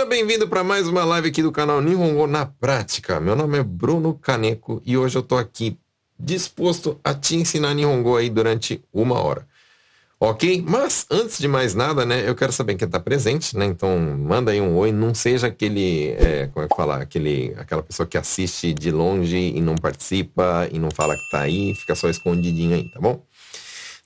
[0.00, 3.20] Seja bem-vindo para mais uma live aqui do canal Nihongo na Prática.
[3.20, 5.78] Meu nome é Bruno Caneco e hoje eu tô aqui
[6.18, 9.46] disposto a te ensinar Nihongo aí durante uma hora.
[10.18, 10.64] Ok?
[10.66, 13.66] Mas antes de mais nada, né, eu quero saber quem está presente, né?
[13.66, 17.82] Então manda aí um oi, não seja aquele, é, como é que fala, aquele, aquela
[17.82, 21.94] pessoa que assiste de longe e não participa e não fala que tá aí, fica
[21.94, 23.22] só escondidinho aí, tá bom?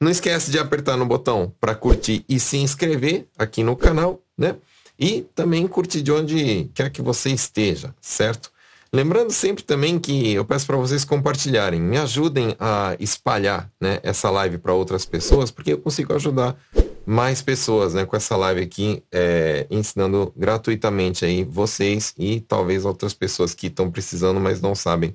[0.00, 4.56] Não esquece de apertar no botão para curtir e se inscrever aqui no canal, né?
[4.98, 8.52] E também curtir de onde quer que você esteja, certo?
[8.94, 14.30] Lembrando sempre também que eu peço para vocês compartilharem, me ajudem a espalhar né, essa
[14.30, 16.56] live para outras pessoas, porque eu consigo ajudar
[17.04, 23.12] mais pessoas né, com essa live aqui, é, ensinando gratuitamente aí vocês e talvez outras
[23.12, 25.12] pessoas que estão precisando, mas não sabem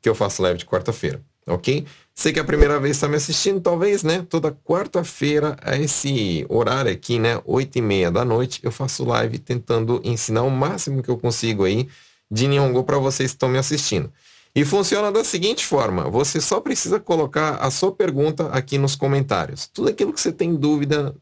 [0.00, 1.86] que eu faço live de quarta-feira, ok?
[2.14, 4.24] Sei que é a primeira vez está me assistindo, talvez, né?
[4.28, 7.40] Toda quarta-feira, a esse horário aqui, né?
[7.44, 11.64] Oito e meia da noite, eu faço live tentando ensinar o máximo que eu consigo
[11.64, 11.88] aí
[12.30, 14.12] de Nihongo para vocês que estão me assistindo.
[14.54, 19.66] E funciona da seguinte forma: você só precisa colocar a sua pergunta aqui nos comentários.
[19.66, 21.14] Tudo aquilo que você tem dúvida,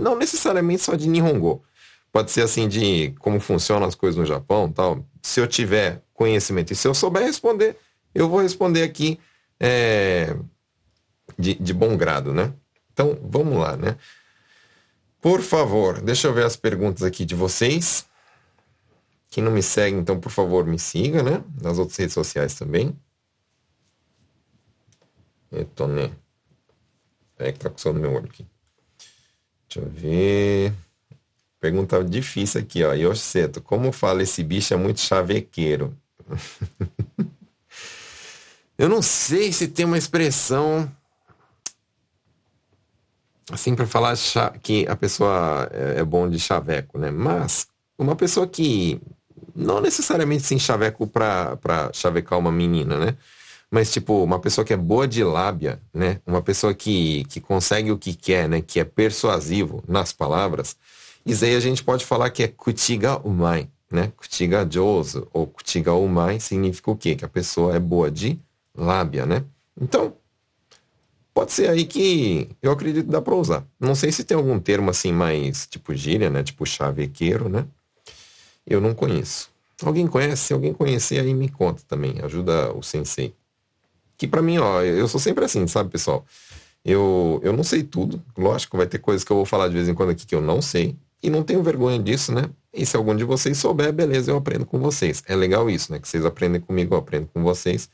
[0.00, 1.62] não necessariamente só de Nihongo.
[2.12, 5.04] Pode ser assim de como funcionam as coisas no Japão, tal.
[5.20, 7.76] Se eu tiver conhecimento e se eu souber responder,
[8.14, 9.18] eu vou responder aqui
[9.60, 10.36] é,
[11.38, 12.52] de, de bom grado, né?
[12.92, 13.96] Então, vamos lá, né?
[15.20, 18.06] Por favor, deixa eu ver as perguntas aqui de vocês.
[19.30, 21.44] Quem não me segue, então, por favor, me siga, né?
[21.60, 22.98] Nas outras redes sociais também.
[25.52, 26.10] Eto, né?
[27.38, 28.46] É que tá com no meu olho aqui.
[29.68, 30.74] Deixa eu ver.
[31.60, 32.92] Pergunta difícil aqui, ó.
[32.92, 35.96] Yosseto, como fala esse bicho é muito chavequeiro?
[38.78, 40.90] eu não sei se tem uma expressão
[43.50, 44.14] assim para falar
[44.62, 47.10] que a pessoa é, é bom de chaveco, né?
[47.10, 47.66] Mas
[47.98, 49.00] uma pessoa que
[49.54, 53.16] não necessariamente sim chaveco pra chavecar uma menina, né?
[53.70, 56.20] Mas, tipo, uma pessoa que é boa de lábia, né?
[56.26, 58.62] Uma pessoa que, que consegue o que quer, né?
[58.62, 60.76] Que é persuasivo nas palavras.
[61.26, 64.10] Isso aí a gente pode falar que é kutiga umai, né?
[64.16, 67.14] Kutiga joso ou kutiga umai significa o quê?
[67.14, 68.40] Que a pessoa é boa de
[68.78, 69.44] lábia, né?
[69.80, 70.14] Então,
[71.34, 73.64] pode ser aí que eu acredito dá pra usar.
[73.78, 76.42] Não sei se tem algum termo assim mais, tipo gíria, né?
[76.42, 77.66] Tipo chavequeiro, né?
[78.66, 79.50] Eu não conheço.
[79.82, 80.46] Alguém conhece?
[80.46, 82.20] Se alguém conhecer, aí me conta também.
[82.22, 83.34] Ajuda o sensei.
[84.16, 86.24] Que para mim, ó, eu sou sempre assim, sabe, pessoal?
[86.84, 88.22] Eu, eu não sei tudo.
[88.36, 90.40] Lógico, vai ter coisas que eu vou falar de vez em quando aqui que eu
[90.40, 90.96] não sei.
[91.22, 92.50] E não tenho vergonha disso, né?
[92.72, 95.22] E se algum de vocês souber, beleza, eu aprendo com vocês.
[95.26, 95.98] É legal isso, né?
[95.98, 97.88] Que vocês aprendem comigo, eu aprendo com vocês.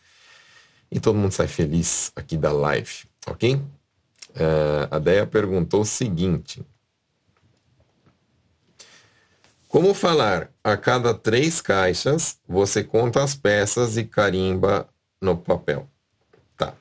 [0.94, 3.56] E todo mundo sai feliz aqui da live, ok?
[3.56, 6.65] Uh, a Deia perguntou o seguinte.
[9.66, 14.88] Como falar a cada três caixas, você conta as peças e carimba
[15.21, 15.88] no papel.
[16.56, 16.72] Tá.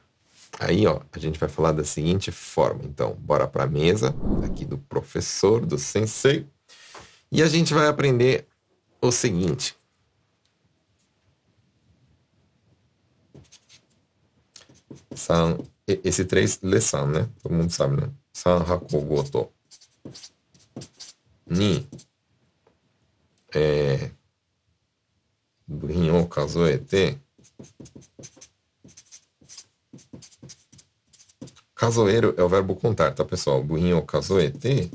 [0.60, 2.84] Aí, ó, a gente vai falar da seguinte forma.
[2.84, 4.14] Então, bora para a mesa
[4.46, 6.46] aqui do professor, do sensei.
[7.32, 8.46] E a gente vai aprender
[9.02, 9.76] o seguinte.
[15.16, 17.30] são esse três lê né?
[17.42, 18.10] Todo mundo sabe, né?
[18.34, 19.52] San hakugoto.
[21.48, 21.88] Ni.
[23.54, 24.10] É,
[25.68, 27.20] buhin o kazoete.
[31.76, 33.62] Kazoeiro é o verbo contar, tá, pessoal?
[33.62, 34.90] Buhin o kazoete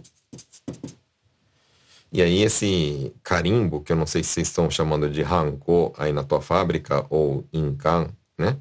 [2.10, 6.10] e aí esse carimbo, que eu não sei se vocês estão chamando de hanko aí
[6.12, 8.08] na tua fábrica ou inkan,
[8.38, 8.56] né?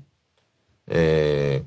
[0.87, 1.61] É...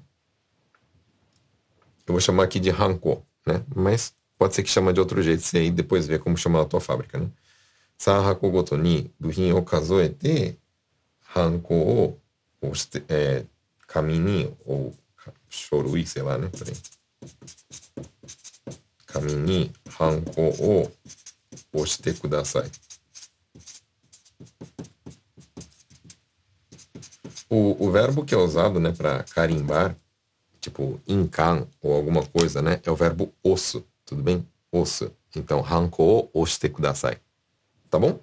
[2.07, 3.63] Eu vou chamar aqui de ranko, né?
[3.75, 6.65] Mas pode ser que chama de outro jeito, você aí depois vê como chamar na
[6.65, 7.29] tua fábrica, né?
[7.99, 10.57] 3箱ごとに部品を数えて、
[11.23, 12.19] ハンコを
[12.63, 13.47] 押して、えー、
[13.87, 14.95] 紙に、ou
[15.51, 16.49] 書類 sei lá, né?
[16.49, 16.75] Peraí.
[19.07, 20.93] 紙にハンコを
[21.73, 22.71] 押してください。
[27.51, 29.97] O, o verbo que é usado, né, para carimbar,
[30.61, 34.47] tipo, incan ou alguma coisa, né, é o verbo osso, tudo bem?
[34.73, 35.13] Osso.
[35.37, 37.19] Então, hanko o oshite kudasai.
[37.91, 38.21] Tá bom?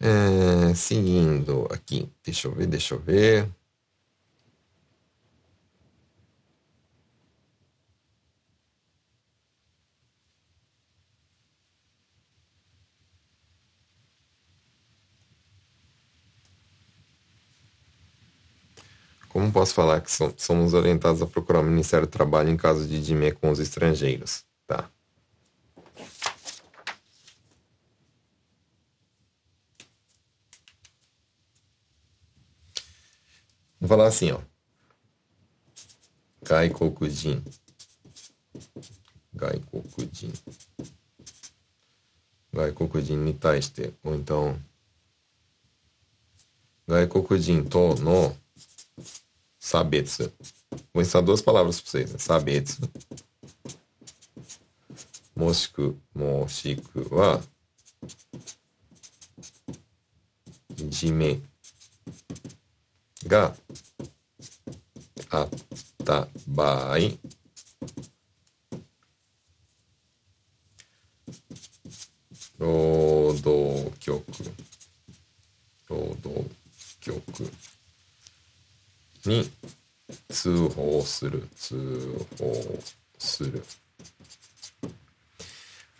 [0.00, 3.48] É, seguindo aqui, deixa eu ver, deixa eu ver.
[19.28, 23.00] Como posso falar que somos orientados a procurar o Ministério do Trabalho em caso de
[23.00, 24.44] dime com os estrangeiros?
[24.66, 24.90] Tá.
[33.80, 34.40] Vamos falar assim, ó.
[36.42, 37.40] Gaikokujin.
[39.32, 40.32] Gaikokujin.
[42.52, 43.94] Gaikokujin ni taishite.
[44.02, 44.60] Ou então...
[46.88, 48.43] Gaikokujin to no
[49.64, 50.30] sabetsu.
[50.92, 52.12] Vou ensinar duas palavras para vocês.
[52.12, 52.18] Né?
[52.18, 52.82] Sabetsu.
[55.34, 57.42] Moshiku, moshiku wa
[60.90, 61.42] jime
[63.26, 63.56] ga
[65.30, 65.48] あっ
[66.04, 66.98] た場合
[72.58, 74.24] 労働局
[75.88, 76.50] 労働
[77.00, 77.50] 局
[79.25, 79.51] に
[80.29, 82.79] 通報する通報
[83.17, 83.63] する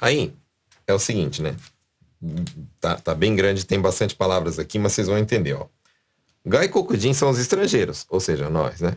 [0.02, 0.34] Aí,
[0.88, 1.56] é o seguinte, né?
[2.80, 5.68] Tá, tá bem grande, tem bastante palavras aqui, mas vocês vão entender, ó.
[6.46, 8.96] Gaikokujin são os estrangeiros, ou seja, nós, né?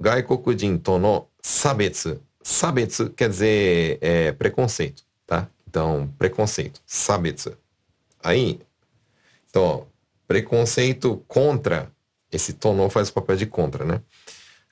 [0.00, 2.20] Gaikokujin tono sabetsu.
[2.42, 5.48] Sabetsu quer dizer é, preconceito, tá?
[5.68, 7.56] Então, preconceito, sabetsu.
[8.22, 8.60] Aí,
[9.50, 9.82] então, ó,
[10.28, 11.90] preconceito contra,
[12.31, 14.01] esse tono faz o papel de contra, né?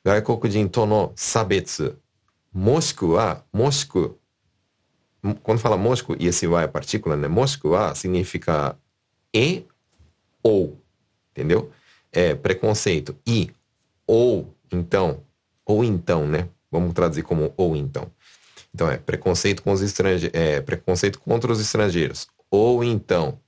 [0.03, 1.95] Gaikokujin tono sabetsu.
[2.53, 4.17] Moshiku wa, moshiku.
[5.43, 7.27] Quando fala moshiku, e esse wa é partícula, né?
[7.27, 8.77] Moshiku wa significa
[9.33, 9.65] e
[10.41, 10.79] ou
[11.31, 11.71] entendeu?
[12.11, 13.51] É preconceito e
[14.07, 15.21] ou então,
[15.65, 16.47] ou então, né?
[16.71, 18.09] Vamos traduzir como ou então.
[18.73, 22.27] Então é preconceito com os estrangeiros, é preconceito contra os estrangeiros.
[22.49, 23.39] Ou então,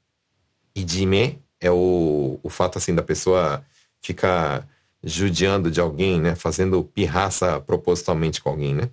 [0.76, 3.64] idime é o, o fato assim da pessoa
[4.02, 4.68] ficar
[5.04, 6.36] judiando de alguém, né?
[6.36, 8.90] Fazendo pirraça propositalmente com alguém, né?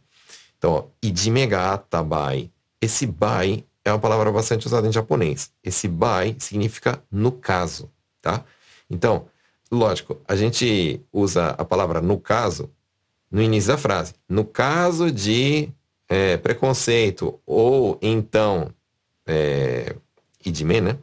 [0.57, 2.51] Então, ó, idime ga atabai.
[2.81, 5.51] Esse bai é uma palavra bastante usada em japonês.
[5.63, 7.91] Esse bai significa no caso,
[8.21, 8.45] tá?
[8.91, 9.27] Então,
[9.71, 12.71] lógico, a gente usa a palavra no caso
[13.31, 14.15] no início da frase.
[14.29, 15.69] No caso de
[16.09, 18.73] é, preconceito ou então
[19.27, 19.95] é,
[20.45, 20.99] idime, né?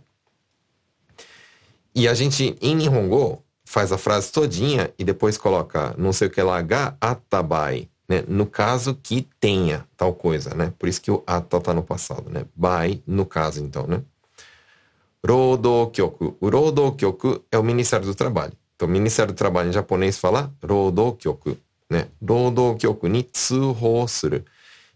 [1.94, 3.42] E a gente, em Nihongo,
[3.76, 8.24] faz a frase todinha e depois coloca não sei o que lá, ga atabai, né?
[8.26, 10.72] No caso que tenha tal coisa, né?
[10.80, 12.46] Por isso que o ata tá no passado, né?
[12.56, 14.02] Bai, no caso, então, né?
[15.28, 16.38] Rodokyoku.
[16.40, 18.54] O Rodokyoku é o Ministério do Trabalho.
[18.78, 21.58] Então, Ministério do Trabalho em japonês fala Rodokyoku,
[21.90, 22.08] né?
[22.26, 24.42] Rodokyoku ni tsuhou suru.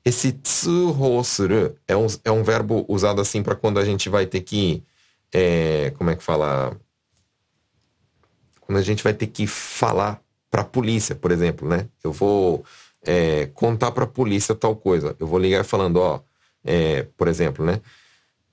[0.05, 4.25] Esse tsuhou suru é um, é um verbo usado assim para quando a gente vai
[4.25, 4.81] ter que,
[5.33, 6.77] é, como é que fala?
[8.69, 10.21] Quando a gente vai ter que falar
[10.51, 11.87] para a polícia, por exemplo, né?
[12.03, 12.63] Eu vou
[13.03, 15.15] é, contar para a polícia tal coisa.
[15.19, 16.21] Eu vou ligar falando, ó,
[16.63, 17.81] é, por exemplo, né?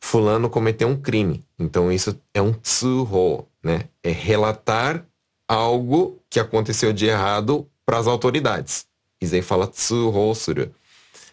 [0.00, 1.44] fulano cometeu um crime.
[1.58, 3.90] Então isso é um tsuho, né?
[4.02, 5.04] É relatar
[5.46, 8.86] algo que aconteceu de errado para as autoridades.
[9.20, 10.70] Isso aí fala tsuho suru.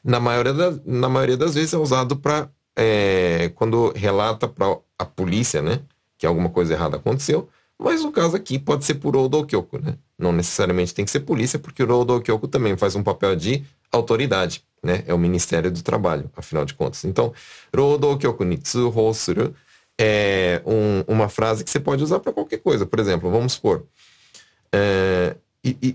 [0.03, 5.05] Na maioria, da, na maioria das vezes é usado para é, quando relata para a
[5.05, 5.79] polícia, né?
[6.17, 7.47] Que alguma coisa errada aconteceu.
[7.83, 9.95] Mas no caso aqui pode ser por Odokyoku, né?
[10.17, 14.63] Não necessariamente tem que ser polícia, porque o Odokyoku também faz um papel de autoridade
[14.83, 15.03] né?
[15.07, 17.05] É o Ministério do Trabalho, afinal de contas.
[17.05, 17.33] Então,
[17.75, 19.55] Rodokyoku ni tsuhou suru
[19.97, 22.85] é um, uma frase que você pode usar para qualquer coisa.
[22.85, 23.85] Por exemplo, vamos supor,
[24.71, 25.37] é,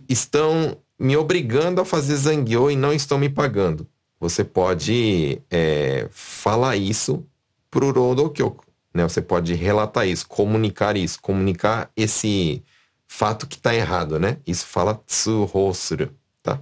[0.09, 3.87] estão me obrigando a fazer zangyo e não estão me pagando.
[4.19, 7.25] Você pode é, falar isso
[7.71, 8.65] para o Rodokyoku.
[8.93, 9.03] Né?
[9.03, 12.63] Você pode relatar isso, comunicar isso, comunicar esse
[13.07, 14.39] fato que está errado, né?
[14.47, 15.73] Isso fala tsuhou
[16.43, 16.61] tá?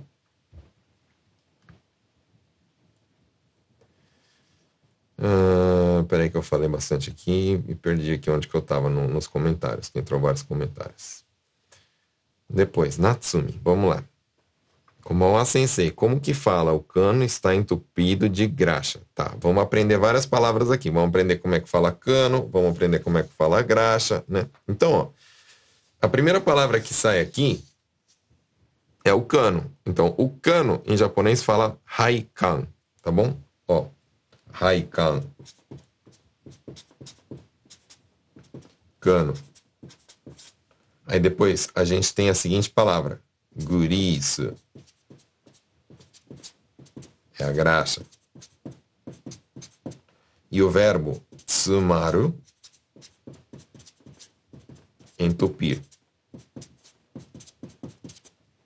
[5.18, 9.09] Uh, peraí que eu falei bastante aqui e perdi aqui onde que eu estava no,
[9.09, 11.25] nos comentários, que entrou vários comentários.
[12.49, 14.04] Depois, Natsumi, vamos lá.
[15.06, 16.72] Como a sensei, como que fala?
[16.72, 19.00] O cano está entupido de graxa.
[19.14, 20.90] Tá, vamos aprender várias palavras aqui.
[20.90, 24.48] Vamos aprender como é que fala cano, vamos aprender como é que fala graxa, né?
[24.66, 25.08] Então, ó,
[26.02, 27.64] a primeira palavra que sai aqui
[29.04, 29.70] é o cano.
[29.86, 32.66] Então, o cano em japonês fala haikan,
[33.00, 33.38] tá bom?
[33.68, 33.86] Ó,
[34.50, 35.22] Raikan.
[38.98, 39.34] Cano.
[41.06, 43.22] Aí depois a gente tem a seguinte palavra.
[43.54, 44.40] Guris.
[47.38, 48.02] É a graxa.
[50.50, 52.34] E o verbo tsumaru,
[55.18, 55.80] entupir.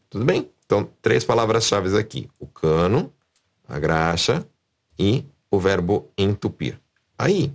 [0.09, 0.51] Tudo bem?
[0.67, 2.29] Então, três palavras-chave aqui.
[2.39, 3.13] O cano,
[3.69, 4.47] a graxa
[4.99, 6.79] e o verbo entupir.
[7.19, 7.53] Aí,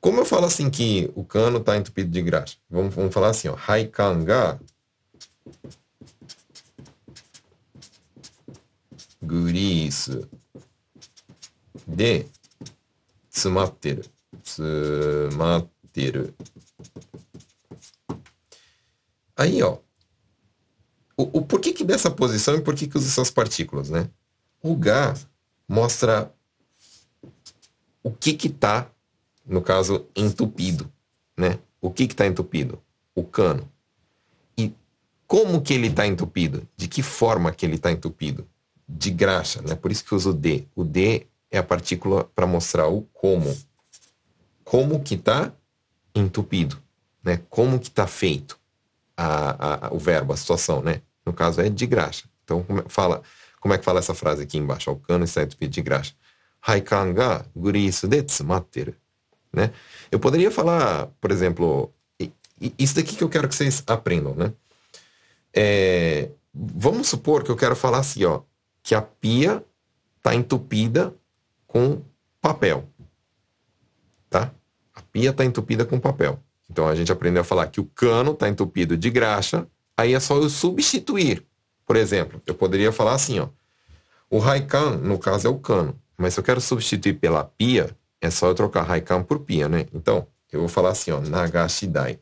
[0.00, 2.56] como eu falo assim que o cano está entupido de graxa?
[2.68, 3.56] Vamos, vamos falar assim, ó.
[9.20, 10.28] Haikan ga grease
[11.86, 12.26] de
[13.30, 14.02] tsumatteru.
[14.42, 16.34] Tsumatteru.
[19.36, 19.78] Aí, ó.
[21.16, 24.08] O, o porquê que dessa posição e por que usa essas partículas, né?
[24.62, 25.14] O ga
[25.68, 26.32] mostra
[28.02, 28.90] o que que tá,
[29.44, 30.90] no caso, entupido,
[31.36, 31.58] né?
[31.80, 32.82] O que que tá entupido?
[33.14, 33.70] O cano.
[34.56, 34.72] E
[35.26, 36.66] como que ele está entupido?
[36.76, 38.48] De que forma que ele está entupido?
[38.92, 39.74] De graxa, né?
[39.74, 40.64] Por isso que uso o D.
[40.74, 43.56] O D é a partícula para mostrar o como.
[44.64, 45.52] Como que está
[46.14, 46.78] entupido,
[47.22, 47.40] né?
[47.48, 48.58] Como que está feito
[49.16, 51.02] a, a, o verbo, a situação, né?
[51.24, 52.28] No caso é de graxa.
[52.44, 53.22] Então, como é, fala,
[53.60, 54.90] como é que fala essa frase aqui embaixo?
[54.90, 56.14] O cano está entupido de graxa.
[56.62, 58.94] Haikan ga gurisu de tsumatteru.
[59.52, 59.72] Né?
[60.10, 61.92] Eu poderia falar, por exemplo,
[62.78, 64.52] isso daqui que eu quero que vocês aprendam, né?
[65.52, 68.42] É, vamos supor que eu quero falar assim, ó,
[68.82, 69.64] que a pia
[70.16, 71.14] está entupida
[71.66, 72.02] com
[72.40, 72.88] papel,
[74.28, 74.52] tá?
[74.94, 76.38] A pia está entupida com papel.
[76.68, 80.20] Então a gente aprendeu a falar que o cano está entupido de graxa, aí é
[80.20, 81.44] só eu substituir.
[81.84, 83.48] Por exemplo, eu poderia falar assim, ó,
[84.30, 86.00] o Raikan, no caso, é o cano.
[86.16, 89.86] Mas se eu quero substituir pela pia, é só eu trocar Raikan por pia, né?
[89.92, 92.20] Então, eu vou falar assim, ó, Nagashidai.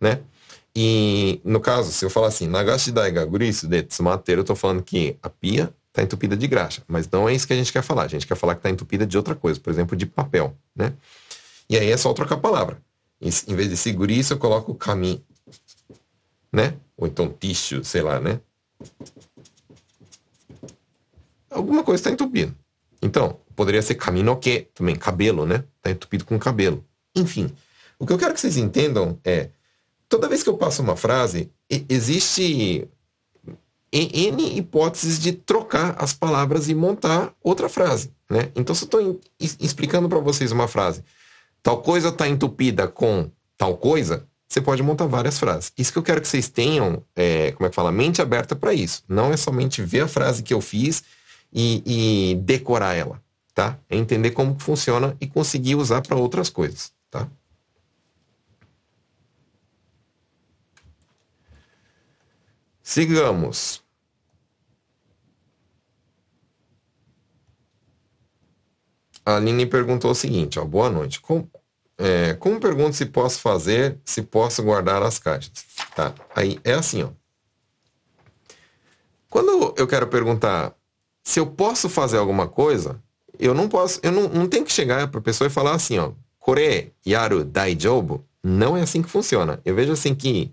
[0.00, 0.20] Né?
[0.74, 4.82] E, no caso, se eu falar assim, Nagashidai ga gurisu de tsumateru, eu tô falando
[4.82, 6.82] que a pia está entupida de graxa.
[6.86, 8.04] Mas não é isso que a gente quer falar.
[8.04, 10.92] A gente quer falar que está entupida de outra coisa, por exemplo, de papel, né?
[11.68, 12.80] E aí é só trocar a palavra.
[13.20, 15.22] Em vez de seguriço, eu coloco caminho,
[16.52, 16.74] né?
[16.96, 18.40] Ou então tissue, sei lá, né?
[21.50, 22.54] Alguma coisa está entupida.
[23.02, 25.64] Então, poderia ser que também, cabelo, né?
[25.78, 26.84] Está entupido com cabelo.
[27.14, 27.52] Enfim,
[27.98, 29.50] o que eu quero que vocês entendam é,
[30.10, 31.50] toda vez que eu passo uma frase,
[31.88, 32.86] existe
[33.92, 38.50] N hipóteses de trocar as palavras e montar outra frase, né?
[38.54, 41.02] Então, se eu estou explicando para vocês uma frase,
[41.62, 45.72] tal coisa está entupida com tal coisa, você pode montar várias frases.
[45.78, 48.74] Isso que eu quero que vocês tenham, é, como é que fala, mente aberta para
[48.74, 49.04] isso.
[49.08, 51.04] Não é somente ver a frase que eu fiz
[51.52, 53.22] e, e decorar ela,
[53.54, 53.78] tá?
[53.88, 57.28] É entender como funciona e conseguir usar para outras coisas, tá?
[62.90, 63.84] Sigamos.
[69.24, 71.20] A Aline perguntou o seguinte, ó, boa noite.
[71.20, 71.46] Com,
[71.96, 75.52] é, como pergunto se posso fazer, se posso guardar as caixas?
[75.94, 77.10] Tá, aí é assim, ó.
[79.28, 80.74] Quando eu quero perguntar
[81.22, 83.00] se eu posso fazer alguma coisa,
[83.38, 85.96] eu não posso, eu não, não tenho que chegar para a pessoa e falar assim,
[85.96, 88.24] ó, Kore yaru daijoubu.
[88.42, 89.60] Não é assim que funciona.
[89.64, 90.50] Eu vejo assim que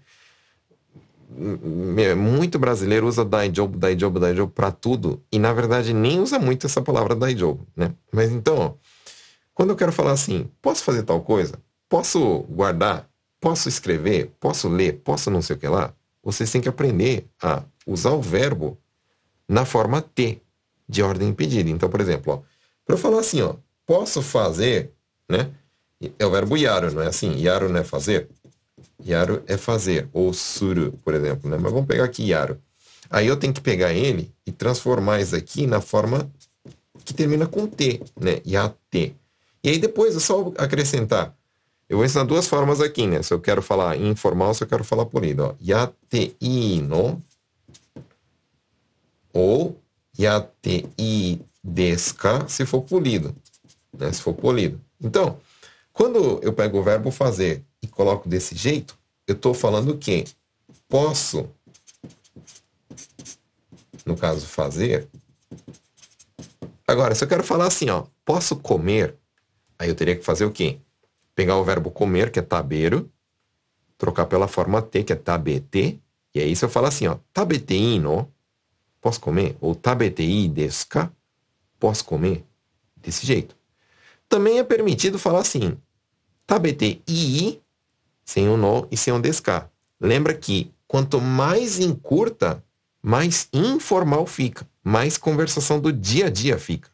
[2.16, 6.82] muito brasileiro usa daijobu, daijobu, daijobu para tudo e na verdade nem usa muito essa
[6.82, 7.94] palavra daijobu, né?
[8.12, 8.78] Mas então,
[9.54, 11.60] quando eu quero falar assim, posso fazer tal coisa?
[11.90, 13.10] Posso guardar?
[13.40, 14.32] Posso escrever?
[14.40, 15.02] Posso ler?
[15.04, 15.94] Posso não sei o que lá?
[16.24, 18.78] Vocês têm que aprender a usar o verbo
[19.48, 20.42] na forma T,
[20.88, 21.70] de ordem impedida.
[21.70, 22.44] Então, por exemplo,
[22.86, 23.56] para eu falar assim, ó,
[23.86, 24.92] posso fazer,
[25.30, 25.50] né?
[26.20, 27.40] É o verbo yaru, não é assim?
[27.40, 28.30] Yaru não é fazer?
[29.06, 31.58] Yaru é fazer, ou suru, por exemplo, né?
[31.58, 32.60] Mas vamos pegar aqui yaru.
[33.10, 36.30] Aí eu tenho que pegar ele e transformar isso aqui na forma
[37.06, 38.42] que termina com T, né?
[38.46, 39.16] Yate.
[39.64, 41.36] E aí depois é só acrescentar.
[41.88, 43.22] Eu vou ensinar duas formas aqui, né?
[43.22, 45.44] Se eu quero falar informal, se eu quero falar polido.
[45.44, 45.56] Ó.
[45.64, 47.22] Yatei no
[49.32, 49.80] ou
[50.20, 53.34] yatei deska se for polido.
[53.98, 54.12] Né?
[54.12, 54.82] Se for polido.
[55.00, 55.40] Então,
[55.94, 57.64] quando eu pego o verbo fazer
[57.98, 60.24] coloco desse jeito, eu estou falando que
[60.88, 61.50] posso,
[64.06, 65.08] no caso fazer.
[66.88, 69.16] Agora, se eu quero falar assim, ó, posso comer,
[69.80, 70.78] aí eu teria que fazer o quê?
[71.34, 73.12] Pegar o verbo comer, que é tabeiro,
[73.98, 76.00] trocar pela forma T, que é tabete,
[76.36, 78.32] e aí se eu falar assim, ó, tabeteino,
[79.02, 79.58] posso comer?
[79.60, 81.12] Ou tabetei deska,
[81.80, 82.46] posso comer?
[82.96, 83.58] Desse jeito.
[84.30, 85.76] Também é permitido falar assim,
[86.46, 87.60] tabete i,
[88.28, 89.72] sem um no e sem um desca.
[90.00, 92.62] Lembra que quanto mais encurta,
[93.02, 96.90] mais informal fica, mais conversação do dia a dia fica.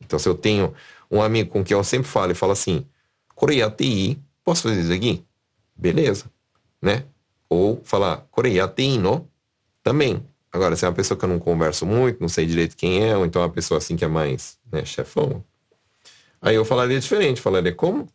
[0.00, 0.72] Então, se eu tenho
[1.10, 2.86] um amigo com quem eu sempre falo e falo assim,
[3.34, 5.22] Coreia TI, posso fazer isso aqui?
[5.76, 6.24] Beleza.
[6.80, 7.04] né?
[7.48, 9.28] Ou falar coreatino
[9.82, 10.24] também.
[10.50, 13.16] Agora, se é uma pessoa que eu não converso muito, não sei direito quem é,
[13.16, 15.44] ou então é uma pessoa assim que é mais né, chefão,
[16.40, 18.08] aí eu falaria diferente, falaria como?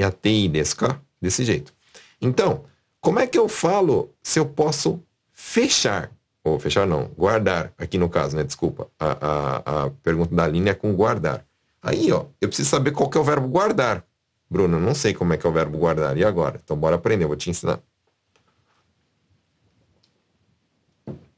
[0.00, 1.00] Yatei desu ka?
[1.20, 1.74] Desse jeito.
[2.22, 2.64] Então,
[3.00, 5.02] como é que eu falo se eu posso
[5.32, 6.12] fechar?
[6.44, 8.44] Ou fechar não, guardar, aqui no caso, né?
[8.44, 8.88] Desculpa.
[8.98, 11.44] A, a, a pergunta da linha é com guardar.
[11.82, 14.04] Aí, ó, eu preciso saber qual que é o verbo guardar.
[14.48, 16.16] Bruno, não sei como é que é o verbo guardar.
[16.16, 16.60] E agora?
[16.62, 17.80] Então bora aprender, eu vou te ensinar.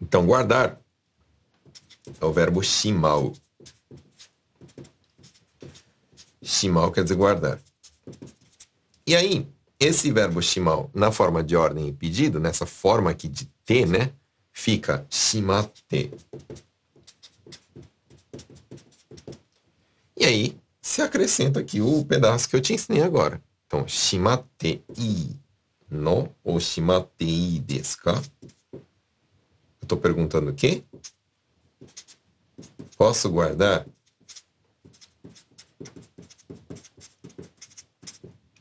[0.00, 0.78] Então, guardar
[2.20, 3.32] é o verbo shimal.
[6.42, 7.58] Shimal quer dizer guardar.
[9.06, 9.48] E aí,
[9.84, 14.12] esse verbo shimal, na forma de ordem e pedido, nessa forma aqui de T, né?
[14.50, 16.10] Fica shimate.
[20.16, 23.42] E aí, se acrescenta aqui o pedaço que eu te ensinei agora.
[23.66, 24.82] Então, shimatei
[25.90, 28.22] no ou shimatei desu ka?
[28.72, 28.80] Eu
[29.82, 30.82] estou perguntando o quê?
[32.96, 33.86] Posso guardar?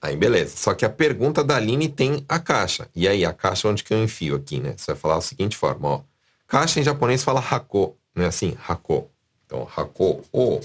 [0.04, 0.58] Aí, beleza.
[0.58, 2.90] Só que a pergunta da Aline tem a caixa.
[2.94, 4.76] E aí, a caixa onde que eu enfio aqui, né?
[4.76, 6.02] Você vai falar da seguinte forma, ó.
[6.46, 8.58] Caixa em japonês fala hako, não é assim?
[8.68, 9.10] Hako.
[9.46, 10.60] Então, hako o.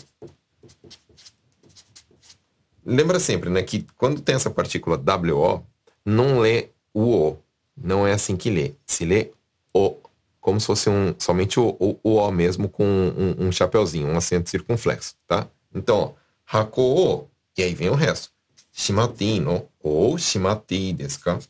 [2.84, 5.64] Lembra sempre, né, que quando tem essa partícula WO,
[6.04, 7.38] não lê o O.
[7.76, 8.74] Não é assim que lê.
[8.86, 9.30] Se lê
[9.72, 9.98] O
[10.40, 14.16] como se fosse um, somente o, o, o O mesmo com um, um chapeuzinho, um
[14.16, 15.46] acento circunflexo, tá?
[15.72, 16.16] Então,
[16.50, 18.32] hako e aí vem o resto.
[18.78, 21.40] Shimati no ou shimati desu ka?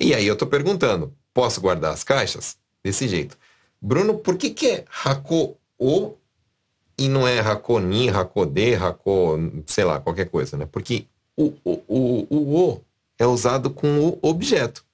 [0.00, 2.58] E aí eu tô perguntando, posso guardar as caixas?
[2.82, 3.38] Desse jeito.
[3.80, 6.16] Bruno, por que que é hako o
[6.98, 10.66] e não é hakoni, hakode, hako, sei lá, qualquer coisa, né?
[10.66, 12.80] Porque o, o, o, o, o
[13.16, 14.84] é usado com o objeto.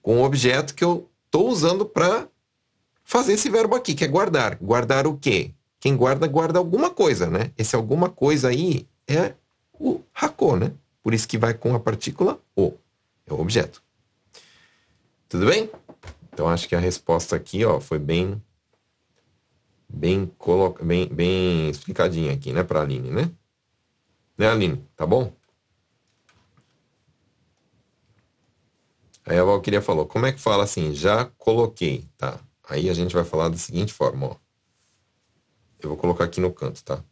[0.00, 2.28] Com o objeto que eu estou usando para
[3.04, 4.56] fazer esse verbo aqui, que é guardar.
[4.56, 5.52] Guardar o quê?
[5.86, 7.52] Quem guarda, guarda alguma coisa, né?
[7.56, 9.34] Esse alguma coisa aí é
[9.72, 10.72] o hako, né?
[11.00, 12.72] Por isso que vai com a partícula o.
[13.24, 13.80] É o objeto.
[15.28, 15.70] Tudo bem?
[16.32, 18.42] Então acho que a resposta aqui, ó, foi bem
[19.88, 23.30] bem coloca bem, bem explicadinha aqui, né, para Aline, né?
[24.36, 24.84] Né, Aline?
[24.96, 25.32] Tá bom?
[29.24, 30.92] Aí a Valkyria falou, como é que fala assim?
[30.92, 32.40] Já coloquei, tá?
[32.68, 34.45] Aí a gente vai falar da seguinte forma, ó.
[35.80, 37.02] Eu vou colocar aqui no canto, tá?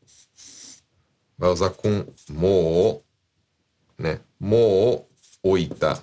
[1.37, 3.03] Vai usar com mo,
[3.98, 4.20] né?
[4.38, 5.05] Mo
[5.42, 6.03] oita.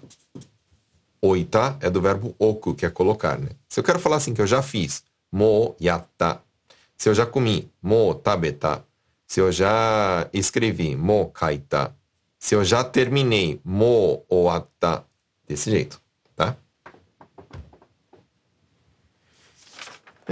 [1.21, 3.49] Oita é do verbo oku, que é colocar, né?
[3.69, 6.41] Se eu quero falar assim, que eu já fiz, mo yatta.
[6.97, 8.85] Se eu já comi, mo tabeta.
[9.25, 11.95] Se eu já escrevi, mo kaita.
[12.37, 15.05] Se eu já terminei, mo oata.
[15.47, 16.01] Desse jeito
[16.41, 16.57] tá?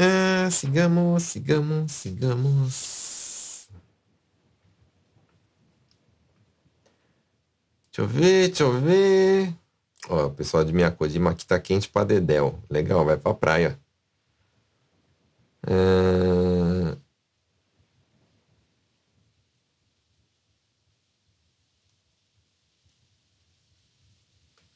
[0.01, 3.67] É, sigamos, sigamos, sigamos.
[7.91, 9.53] Deixa eu ver, deixa eu ver.
[10.09, 12.57] Ó, o pessoal de Miyakojima aqui tá quente pra Dedéu.
[12.69, 13.77] Legal, vai pra praia.
[15.67, 16.97] É...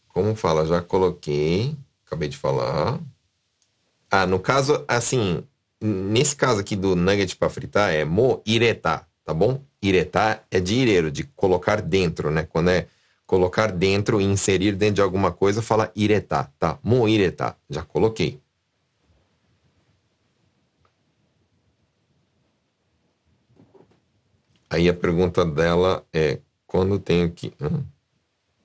[0.10, 0.66] Como fala?
[0.66, 1.78] Já coloquei.
[2.06, 3.00] Acabei de falar.
[4.16, 5.44] Ah, no caso, assim,
[5.82, 9.60] nesse caso aqui do nugget para fritar é mo ireta, tá bom?
[9.82, 12.44] Ireta é de ireiro, de colocar dentro, né?
[12.44, 12.86] Quando é
[13.26, 16.78] colocar dentro inserir dentro de alguma coisa, fala ireta, tá?
[16.84, 18.40] Mo ireta, já coloquei.
[24.70, 27.52] Aí a pergunta dela é, quando tenho que...
[27.60, 27.84] Hum?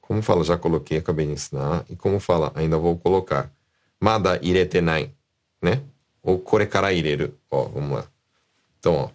[0.02, 1.86] Como fala, já coloquei, acabei de ensinar.
[1.88, 3.50] E como fala, ainda vou colocar.
[3.98, 5.14] Mada iretenai,
[5.60, 5.82] né?
[6.22, 7.34] Ou korekara ireru.
[7.50, 8.08] Ó, vamos lá.
[8.78, 9.10] Então, ó.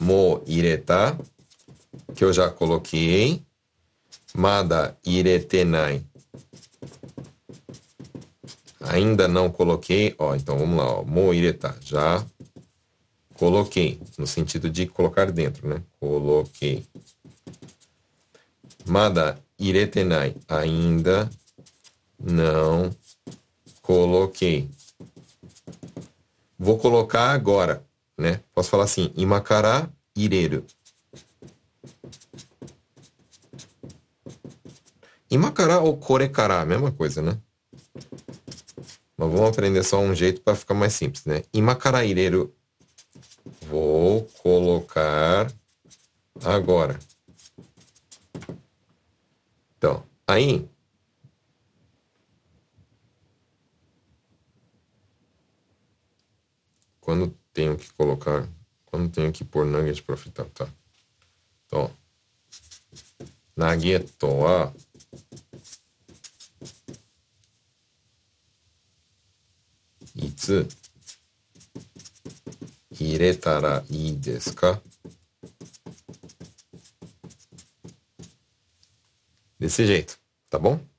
[0.00, 1.18] Mo ireta,
[2.14, 3.42] que eu já coloquei.
[8.80, 10.14] Ainda não coloquei.
[10.18, 11.04] Ó, então vamos lá, ó.
[11.04, 12.24] Mo ireta, já
[13.34, 14.00] coloquei.
[14.18, 15.82] No sentido de colocar dentro, né?
[16.00, 16.86] Coloquei.
[18.86, 20.34] Mada iretenai.
[20.48, 21.30] Ainda
[22.18, 22.90] não
[23.82, 24.68] coloquei.
[26.62, 27.84] Vou colocar agora,
[28.16, 28.40] né?
[28.54, 30.64] Posso falar assim, imakara ireru.
[35.28, 37.36] Imakara ou korekara, mesma coisa, né?
[39.16, 41.42] Mas vamos aprender só um jeito para ficar mais simples, né?
[41.52, 42.54] Imakara ireru.
[43.62, 45.52] Vou colocar
[46.44, 46.96] agora.
[49.78, 50.68] Então, aí
[57.02, 58.48] quando tenho que colocar,
[58.86, 60.68] quando tenho que pôr nugget para fritar, tá?
[61.66, 61.90] Então,
[63.56, 64.08] nugget
[64.46, 64.72] a
[70.14, 70.66] itsu
[73.00, 74.80] iretara ii desu ka?
[79.58, 80.91] Desse jeito, tá bom?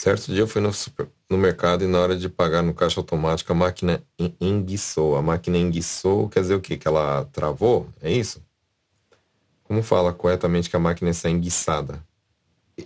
[0.00, 2.98] Certo dia eu fui no, super, no mercado e na hora de pagar no caixa
[2.98, 4.02] automático a máquina
[4.40, 5.14] enguiçou.
[5.14, 6.78] A máquina enguiçou quer dizer o quê?
[6.78, 7.86] Que ela travou?
[8.00, 8.42] É isso?
[9.62, 12.02] Como fala corretamente que a máquina está enguiçada?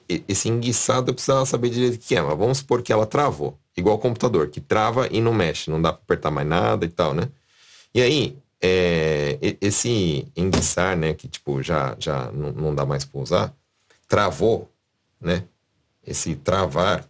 [0.08, 3.56] Esse enguiçado eu precisava saber direito o que é, mas vamos supor que ela travou.
[3.76, 6.88] Igual o computador, que trava e não mexe, não dá para apertar mais nada e
[6.88, 7.28] tal, né?
[7.94, 13.20] E aí, é, esse enguiçar, né, que tipo já, já não, não dá mais para
[13.20, 13.54] usar,
[14.08, 14.68] travou,
[15.20, 15.44] né?
[16.06, 17.08] Esse travar,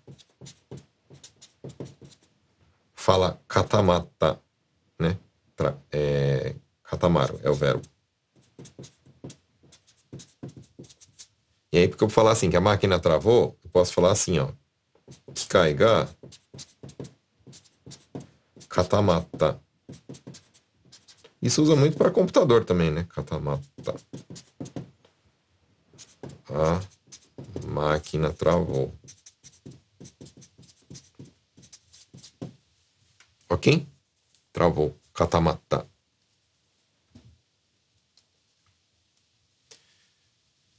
[2.95, 4.41] fala katamata,
[4.99, 5.19] né?
[5.57, 7.83] Tra, é, katamaru é o verbo.
[11.73, 14.49] E aí, porque eu falar assim, que a máquina travou, eu posso falar assim, ó.
[15.35, 16.09] Kikai ga
[18.69, 19.61] katamata.
[21.43, 23.07] Isso usa muito para computador também, né?
[23.11, 23.95] Katamata.
[26.49, 26.81] Ah
[27.67, 28.95] máquina travou.
[33.49, 33.87] Ok?
[34.53, 34.99] Travou.
[35.13, 35.87] Katamata.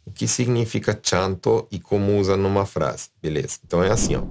[0.05, 3.09] O que significa chanto e como usa numa frase?
[3.21, 3.59] Beleza.
[3.63, 4.23] Então é assim, ó.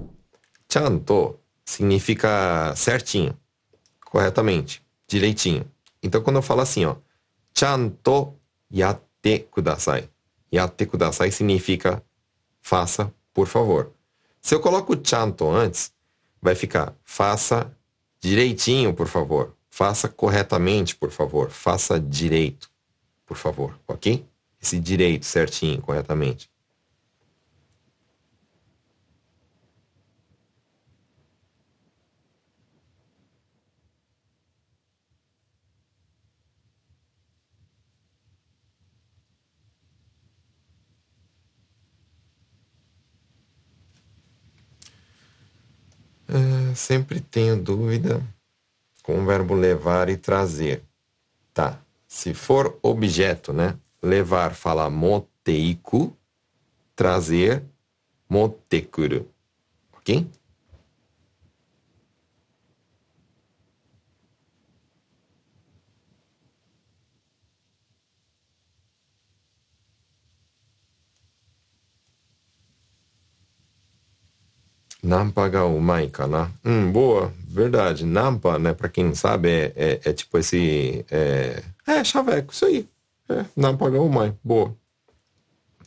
[0.71, 3.37] Chanto significa certinho,
[4.03, 5.69] corretamente, direitinho.
[6.01, 6.95] Então quando eu falo assim, ó,
[7.57, 8.39] chanto
[8.71, 10.09] yatte kudasai.
[10.53, 12.03] Yatte kudasai significa
[12.65, 13.91] faça, por favor.
[14.41, 15.93] Se eu coloco o chanto antes,
[16.41, 17.71] vai ficar faça
[18.19, 19.55] direitinho, por favor.
[19.69, 21.51] Faça corretamente, por favor.
[21.51, 22.67] Faça direito,
[23.23, 23.79] por favor.
[23.87, 24.25] Ok?
[24.59, 26.49] Esse direito certinho, corretamente.
[46.75, 48.21] Sempre tenho dúvida
[49.01, 50.83] com o verbo levar e trazer.
[51.53, 51.79] Tá.
[52.07, 53.77] Se for objeto, né?
[54.01, 56.15] Levar fala moteiku,
[56.95, 57.63] trazer
[58.29, 59.27] motekuru.
[59.97, 60.27] Ok?
[75.05, 76.51] Nampa ga umai kana.
[76.65, 78.03] Hum, boa, verdade.
[78.03, 81.05] Nampa, né, pra quem não sabe, é, é, é tipo esse...
[81.11, 82.89] É, é, chaveco, isso aí.
[83.29, 84.75] É, nampa ga umai, boa.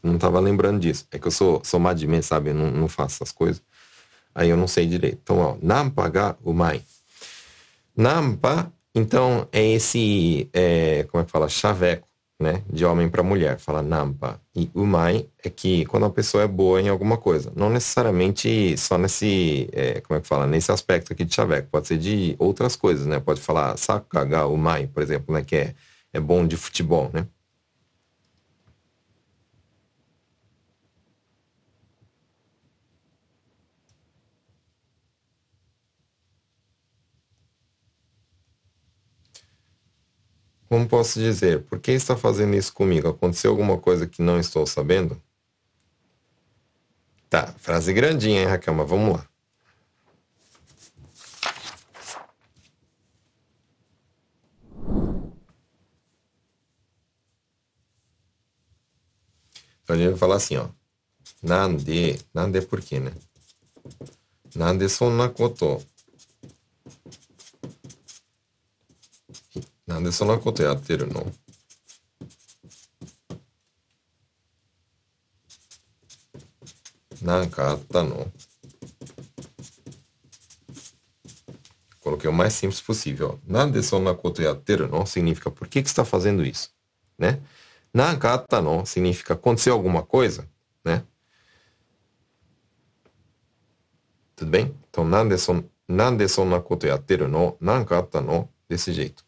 [0.04, 1.04] Não tava lembrando disso.
[1.10, 2.52] É que eu sou, sou madime, sabe?
[2.52, 3.60] Não, não faço essas coisas.
[4.32, 5.18] Aí eu não sei direito.
[5.24, 6.80] Então, ó, nampa ga umai.
[7.96, 11.48] Nampa, então, é esse, é, como é que fala?
[11.48, 12.07] Chaveco
[12.40, 14.40] né, de homem para mulher, fala nampa.
[14.54, 18.96] E umai é que quando a pessoa é boa em alguma coisa, não necessariamente só
[18.96, 22.76] nesse, é, como é que fala, nesse aspecto aqui de chaveco, pode ser de outras
[22.76, 23.18] coisas, né?
[23.18, 25.74] Pode falar sakaga umai, por exemplo, né, que é,
[26.12, 27.26] é bom de futebol, né?
[40.68, 41.62] Como posso dizer?
[41.62, 43.08] Por que está fazendo isso comigo?
[43.08, 45.20] Aconteceu alguma coisa que não estou sabendo?
[47.30, 48.74] Tá, frase grandinha, hein, Raquel?
[48.74, 49.28] Mas vamos lá.
[59.82, 60.68] Então a gente vai falar assim, ó.
[61.42, 62.18] Nande.
[62.34, 63.12] Nande por quê, né?
[64.54, 65.82] Nande sonna koto
[69.87, 71.25] なんでそんなことやってるの
[77.21, 78.27] なんかあったの
[82.03, 83.39] Coloquei o mais simples possível.
[83.47, 86.69] Nande sonna koto yateru no significa por que, que está fazendo isso,
[87.17, 87.39] né?
[87.93, 90.45] Nanka atta no significa aconteceu alguma coisa,
[90.83, 91.03] né?
[94.35, 94.75] Tudo bem?
[94.89, 97.55] Então, nande son, nande sonna koto yatteru no?
[97.61, 98.49] Nanka atta no?
[98.67, 99.23] Desse jeito.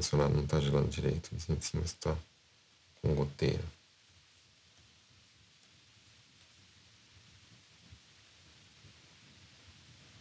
[0.00, 1.30] Ar-condicionado não está gelando direito?
[1.34, 2.16] Em cima está
[3.02, 3.62] com goteira.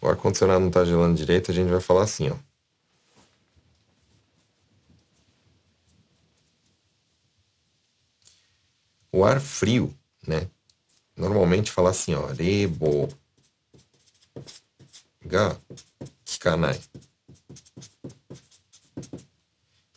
[0.01, 2.37] O ar-condicionado não está gelando direito, a gente vai falar assim, ó.
[9.11, 9.93] O ar frio,
[10.25, 10.47] né?
[11.17, 13.09] Normalmente fala assim, ó, rebo
[15.25, 15.59] ga
[16.23, 16.79] kikanai.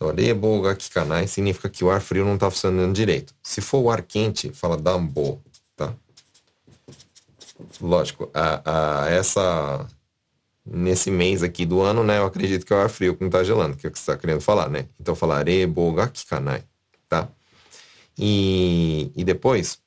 [0.02, 3.32] Então, rebo ga kikanai significa que o ar frio não está funcionando direito.
[3.40, 5.40] Se for o ar quente, fala dambo,
[5.76, 5.94] tá?
[7.80, 9.86] Lógico, a, a, essa
[10.66, 12.18] nesse mês aqui do ano, né?
[12.18, 13.98] Eu acredito que é o ar frio que não está gelando, que é o que
[13.98, 14.88] você está querendo falar, né?
[15.00, 16.64] Então falar rebo ga kikanai,
[17.08, 17.28] tá?
[18.18, 19.78] E, e depois,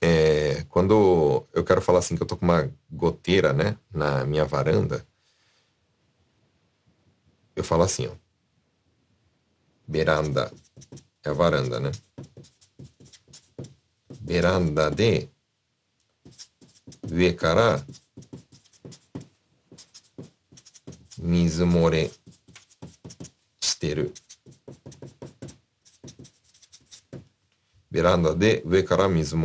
[0.00, 4.44] é, quando eu quero falar assim que eu tô com uma goteira, né, na minha
[4.46, 5.06] varanda,
[7.54, 8.21] eu falo assim, ó.
[9.86, 10.52] Beranda.
[11.24, 11.92] É a varanda, né?
[14.20, 15.28] Beranda de
[17.10, 17.84] ue kara
[21.18, 21.66] mizu.
[27.90, 29.36] Beranda de ue kara mizu.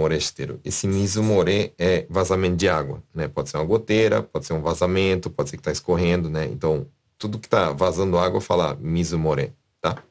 [0.63, 3.27] Esse misumore é vazamento de água, né?
[3.27, 6.45] Pode ser uma goteira, pode ser um vazamento, pode ser que tá escorrendo, né?
[6.45, 10.03] Então, tudo que tá vazando água, falar ah, Mizumore, tá?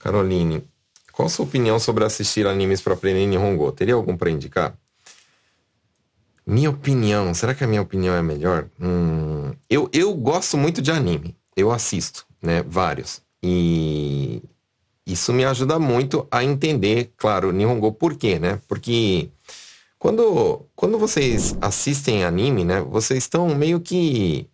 [0.00, 0.64] Caroline,
[1.12, 3.70] qual a sua opinião sobre assistir animes para aprender Nihongo?
[3.70, 4.74] Teria algum para indicar?
[6.46, 8.68] Minha opinião, será que a minha opinião é melhor?
[8.80, 11.36] Hum, eu, eu gosto muito de anime.
[11.54, 12.64] Eu assisto, né?
[12.66, 13.22] Vários.
[13.42, 14.42] E
[15.06, 17.92] isso me ajuda muito a entender, claro, Nihongo.
[17.92, 18.58] Por quê, né?
[18.66, 19.28] Porque
[19.98, 22.80] quando, quando vocês assistem anime, né?
[22.80, 24.48] Vocês estão meio que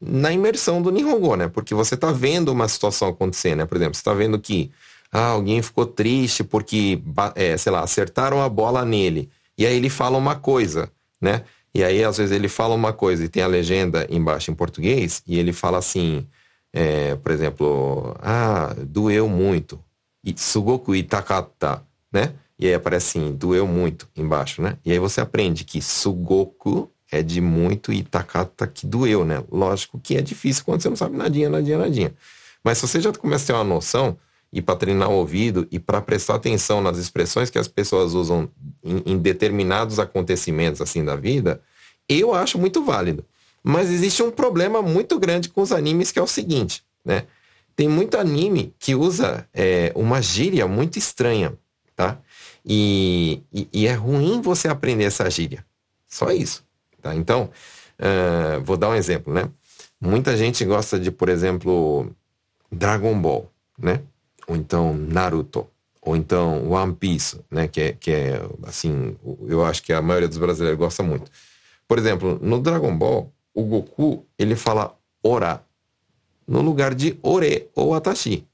[0.00, 1.48] na imersão do Nihongo, né?
[1.48, 3.64] Porque você está vendo uma situação acontecer, né?
[3.64, 4.70] Por exemplo, você está vendo que
[5.12, 7.00] ah, alguém ficou triste porque,
[7.34, 9.30] é, sei lá, acertaram a bola nele.
[9.56, 11.44] E aí ele fala uma coisa, né?
[11.74, 15.22] E aí, às vezes, ele fala uma coisa e tem a legenda embaixo em português,
[15.26, 16.24] e ele fala assim,
[16.72, 19.82] é, por exemplo, ah, doeu muito.
[20.36, 22.34] Sugoku itakata, né?
[22.58, 24.78] E aí aparece assim, doeu muito embaixo, né?
[24.84, 29.42] E aí você aprende que sugoku é de muito e itakata que doeu, né?
[29.50, 32.14] Lógico que é difícil quando você não sabe nadinha, nadinha, nadinha.
[32.62, 34.16] Mas se você já começa a ter uma noção,
[34.54, 38.48] e para treinar o ouvido e para prestar atenção nas expressões que as pessoas usam
[38.84, 41.60] em, em, determinados acontecimentos assim da vida,
[42.08, 43.24] eu acho muito válido.
[43.64, 47.24] Mas existe um problema muito grande com os animes que é o seguinte, né?
[47.74, 51.54] Tem muito anime que usa é, uma gíria muito estranha,
[51.96, 52.18] tá?
[52.64, 55.66] E, e, e, é ruim você aprender essa gíria.
[56.06, 56.63] Só isso,
[57.04, 57.14] tá?
[57.14, 57.50] Então,
[58.00, 59.48] uh, vou dar um exemplo, né?
[60.00, 62.10] Muita gente gosta de, por exemplo,
[62.72, 64.00] Dragon Ball, né?
[64.46, 65.66] ou então Naruto,
[66.00, 67.68] ou então One Piece, né?
[67.68, 71.30] Que é, que é assim, eu acho que a maioria dos brasileiros gosta muito.
[71.88, 75.64] Por exemplo, no Dragon Ball, o Goku ele fala Ora
[76.46, 78.46] no lugar de Ore ou Atashi.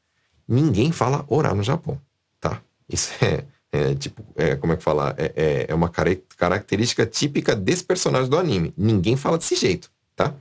[0.47, 2.01] Ninguém fala Ora no Japão,
[2.41, 2.63] tá?
[2.89, 5.15] Isso é, é tipo, é, como é que fala?
[5.17, 5.91] É, é, é uma
[6.37, 8.75] característica típica desse personagem do anime.
[8.77, 10.35] Ninguém fala desse jeito, tá?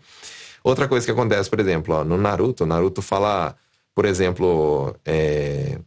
[0.63, 3.55] Outra coisa que acontece, por exemplo, ó, no Naruto, Naruto fala
[3.99, 5.77] por exemplo, é,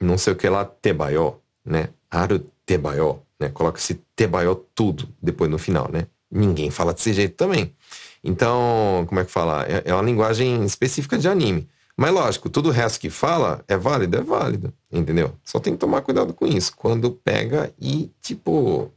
[0.00, 1.90] não sei o que lá, Tebayo, né?
[2.10, 3.50] Aru Tebayo, né?
[3.50, 6.06] Coloca-se Tebayo tudo depois no final, né?
[6.30, 7.74] Ninguém fala desse jeito também.
[8.24, 9.66] Então, como é que fala?
[9.66, 11.68] É, é uma linguagem específica de anime.
[12.00, 15.36] Mas lógico, tudo o resto que fala é válido, é válido, entendeu?
[15.42, 16.76] Só tem que tomar cuidado com isso.
[16.76, 18.92] Quando pega e, tipo,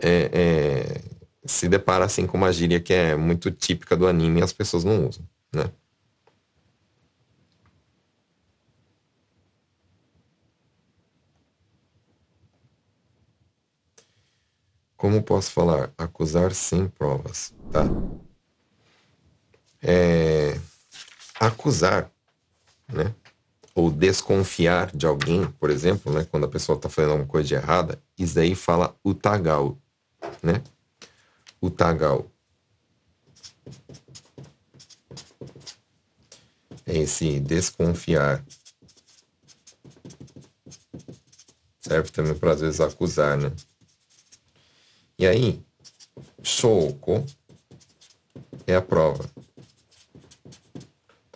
[0.00, 1.02] é, é,
[1.46, 4.82] se depara assim com uma gíria que é muito típica do anime e as pessoas
[4.82, 5.70] não usam, né?
[14.96, 15.92] Como posso falar?
[15.96, 17.84] Acusar sem provas, tá?
[19.80, 20.58] É,
[21.40, 22.10] acusar,
[22.92, 23.14] né?
[23.78, 26.26] ou desconfiar de alguém, por exemplo, né?
[26.28, 29.78] Quando a pessoa está fazendo alguma coisa de errada, isso daí fala utagal,
[30.42, 30.60] né?
[31.62, 32.26] Utagal.
[36.84, 38.44] É esse desconfiar.
[41.80, 43.52] Serve também para às vezes acusar, né?
[45.16, 45.62] E aí,
[46.42, 47.24] shoko
[48.66, 49.30] é a prova.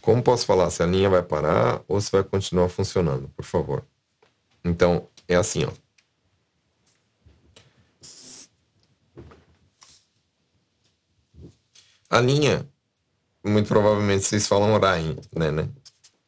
[0.00, 3.84] Como posso falar se a linha vai parar ou se vai continuar funcionando, por favor?
[4.64, 5.72] Então, é assim, ó.
[12.08, 12.68] A linha,
[13.44, 15.68] muito provavelmente vocês falam Rain, né, né?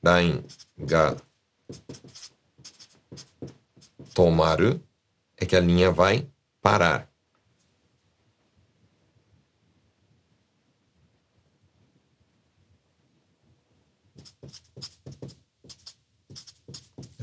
[0.04, 0.44] Rain
[0.78, 1.16] ga
[4.14, 4.80] tomaru
[5.37, 6.28] é que a linha vai
[6.61, 7.12] parar.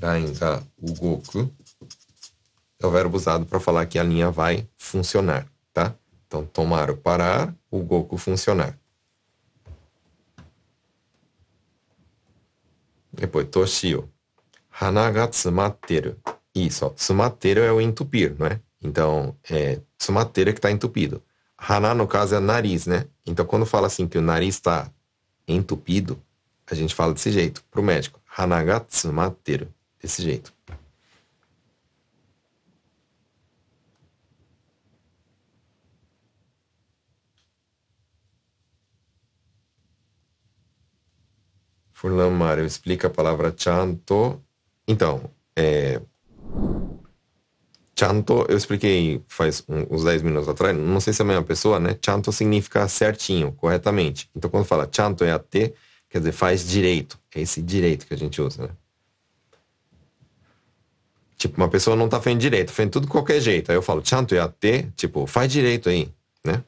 [0.02, 1.52] Rain ga ugoku
[2.82, 5.94] é o verbo usado para falar que a linha vai funcionar, tá?
[6.26, 8.78] Então, tomar, parar, o Goku funcionar.
[13.12, 14.10] Depois, toshio.
[14.80, 16.16] Hana ga tsumatteru.
[16.56, 16.94] Isso, ó.
[17.46, 18.62] É o entupir, não é?
[18.82, 21.22] Então, é tsumatteru que está entupido.
[21.58, 23.08] Hana, no caso, é nariz, né?
[23.26, 24.90] Então, quando fala assim que o nariz está
[25.48, 26.22] entupido,
[26.74, 28.20] a gente fala desse jeito pro médico.
[28.38, 29.68] Hana ga tsumatteru.
[30.02, 30.54] Desse jeito.
[41.92, 44.42] Furlan Mário explica a palavra chanto.
[44.88, 46.02] Então, é,
[48.00, 51.80] chanto eu expliquei faz uns 10 minutos atrás, não sei se é a mesma pessoa,
[51.80, 51.98] né?
[52.04, 54.30] Chanto significa certinho, corretamente.
[54.34, 55.74] Então, quando fala chanto é até,
[56.10, 57.20] quer dizer, faz direito.
[57.34, 58.70] É esse direito que a gente usa, né?
[61.38, 63.72] Tipo, uma pessoa não tá fazendo direito, fazendo tudo de qualquer jeito.
[63.72, 66.12] Aí eu falo, chanto é até, tipo, faz direito aí,
[66.44, 66.64] né?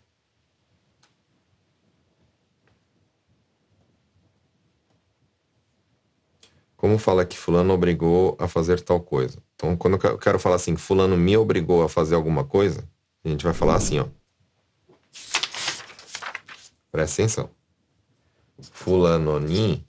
[6.82, 9.38] como fala que fulano obrigou a fazer tal coisa.
[9.56, 12.84] Então, quando eu quero falar assim, fulano me obrigou a fazer alguma coisa,
[13.24, 14.08] a gente vai falar assim, ó.
[16.92, 17.61] Presta atenção.
[18.62, 19.84] Fulano ni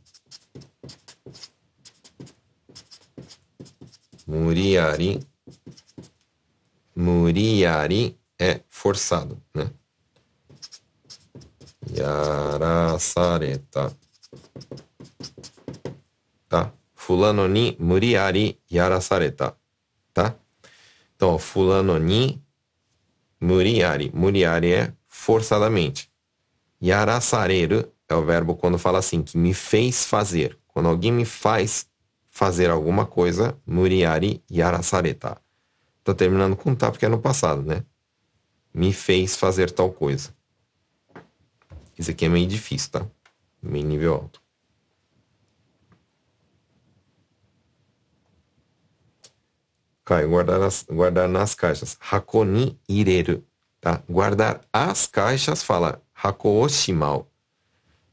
[4.26, 5.20] muriari
[6.94, 9.70] muriari é forçado, né?
[11.94, 13.96] Yarasareta.
[16.48, 16.72] Tá?
[16.94, 19.56] fulano ni muriari yarasareta,
[20.14, 20.36] tá?
[21.16, 22.40] Então, fulano ni
[23.40, 24.10] muriari.
[24.14, 26.10] Muriari é forçadamente.
[26.80, 30.58] Yarasareru é o verbo quando fala assim, que me fez fazer.
[30.68, 31.86] Quando alguém me faz
[32.30, 35.36] fazer alguma coisa, muriari yarasareta.
[36.04, 37.84] Tá terminando com tá porque é no passado, né?
[38.72, 40.34] Me fez fazer tal coisa.
[41.98, 43.06] Isso aqui é meio difícil, tá?
[43.62, 44.42] Meio nível alto.
[50.04, 51.96] Caio, guardar guardar nas caixas.
[52.00, 53.44] Hakoni ireru,
[53.80, 54.02] tá?
[54.08, 57.31] Guardar as caixas, fala hako oshimau.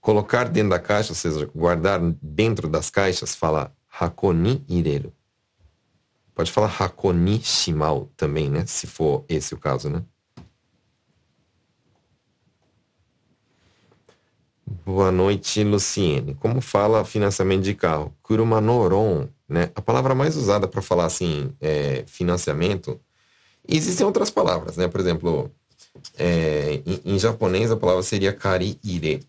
[0.02, 5.14] Colocar dentro da caixa, ou seja, guardar dentro das caixas, fala hakoni ireru.
[6.34, 8.66] Pode falar hakoni shimau também, né?
[8.66, 10.04] Se for esse o caso, né?
[14.86, 16.34] Boa noite, Luciene.
[16.36, 18.14] Como fala financiamento de carro?
[18.22, 19.72] Kuruma noron né?
[19.74, 23.02] A palavra mais usada para falar assim, é, financiamento,
[23.68, 24.88] existem outras palavras, né?
[24.88, 25.52] Por exemplo,
[26.18, 29.26] é, em, em, japonês a palavra seria kari-ire,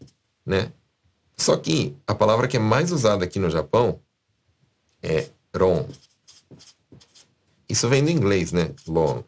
[0.51, 0.73] né?
[1.37, 4.01] Só que a palavra que é mais usada aqui no Japão
[5.01, 5.89] é ron.
[7.69, 8.75] Isso vem do inglês, né?
[8.87, 9.23] Loan.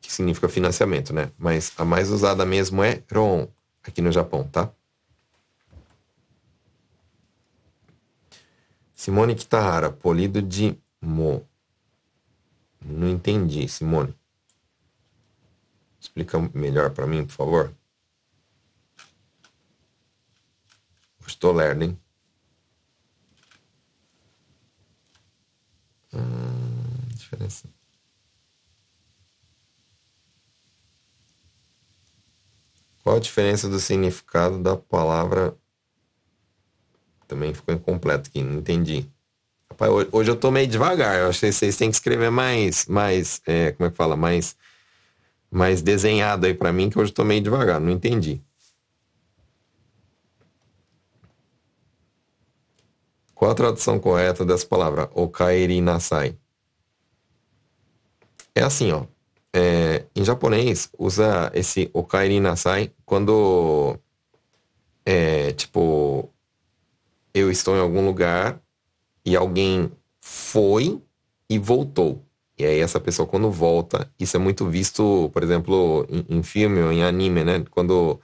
[0.00, 1.32] Que significa financiamento, né?
[1.36, 3.48] Mas a mais usada mesmo é ron
[3.82, 4.70] aqui no Japão, tá?
[8.94, 11.44] Simone Kitahara, polido de mo.
[12.80, 14.14] Não entendi, Simone.
[16.00, 17.77] Explica melhor para mim, por favor.
[21.28, 21.52] Estou
[21.84, 21.98] hein?
[26.12, 27.68] Hum, diferença.
[33.02, 35.56] Qual a diferença do significado da palavra?
[37.26, 39.06] Também ficou incompleto aqui, não entendi.
[39.70, 41.18] Rapaz, hoje eu tô meio devagar.
[41.18, 44.56] Eu acho que vocês têm que escrever mais, mais, é, como é que fala, mais,
[45.50, 47.78] mais desenhado aí para mim, que hoje eu tô meio devagar.
[47.78, 48.42] Não entendi.
[53.38, 55.08] Qual a tradução correta dessa palavra?
[55.14, 56.36] Okaeri nasai.
[58.52, 59.04] É assim, ó.
[59.54, 63.96] É, em japonês, usa esse okaeri nasai quando
[65.06, 66.28] é tipo
[67.32, 68.60] eu estou em algum lugar
[69.24, 69.88] e alguém
[70.20, 71.00] foi
[71.48, 72.24] e voltou.
[72.58, 76.80] E aí essa pessoa quando volta, isso é muito visto, por exemplo, em, em filme
[76.80, 77.64] ou em anime, né?
[77.70, 78.20] Quando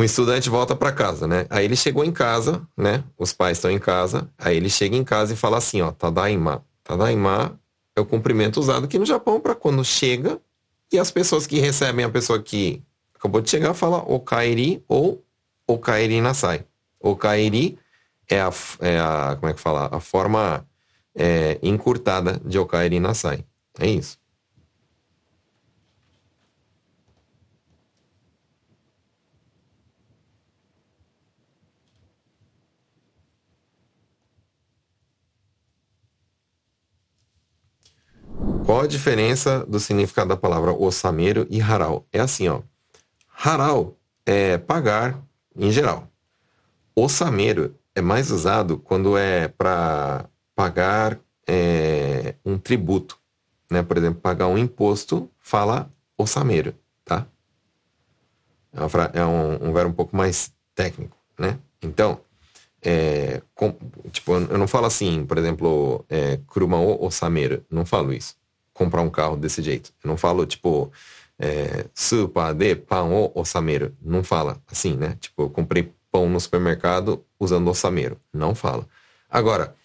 [0.00, 1.46] um estudante volta para casa, né?
[1.50, 3.04] Aí ele chegou em casa, né?
[3.18, 4.30] Os pais estão em casa.
[4.38, 6.64] Aí ele chega em casa e fala assim, ó, Tadaima.
[6.82, 7.60] Tadaima
[7.94, 10.40] é o cumprimento usado aqui no Japão para quando chega
[10.90, 12.82] e as pessoas que recebem a pessoa que
[13.14, 15.22] acabou de chegar fala Okaeri ou
[15.66, 16.64] Okaeri Nasai.
[16.98, 17.78] Okaeri
[18.28, 19.88] é a, é a como é que fala?
[19.92, 20.66] A forma
[21.14, 23.44] é, encurtada de Okaeri Nasai.
[23.78, 24.18] É isso.
[38.64, 42.06] Qual a diferença do significado da palavra ossameiro e haral?
[42.12, 42.60] É assim, ó.
[43.42, 45.18] Haral é pagar
[45.56, 46.06] em geral.
[46.94, 53.18] Ossameiro é mais usado quando é para pagar é, um tributo.
[53.70, 53.82] Né?
[53.82, 57.26] Por exemplo, pagar um imposto, fala ossameiro, tá?
[58.72, 61.58] É, uma, é um, um verbo um pouco mais técnico, né?
[61.82, 62.20] Então,
[62.82, 63.74] é, com,
[64.12, 68.39] tipo, eu não falo assim, por exemplo, é, kuruma o osameiro, não falo isso
[68.80, 69.92] comprar um carro desse jeito.
[70.02, 70.90] Eu não falo, tipo,
[71.38, 73.44] é, super de pão ou.
[74.00, 75.18] Não fala assim, né?
[75.20, 78.18] Tipo, eu comprei pão no supermercado usando osameiro.
[78.32, 78.88] Não fala.
[79.28, 79.76] Agora,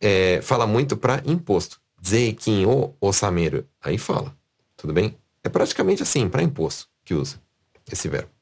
[0.00, 1.80] é, fala muito para imposto.
[2.06, 3.66] Zeikin o osameiro.
[3.82, 4.32] Aí fala.
[4.76, 5.18] Tudo bem?
[5.42, 7.40] É praticamente assim, para imposto que usa
[7.90, 8.37] esse verbo.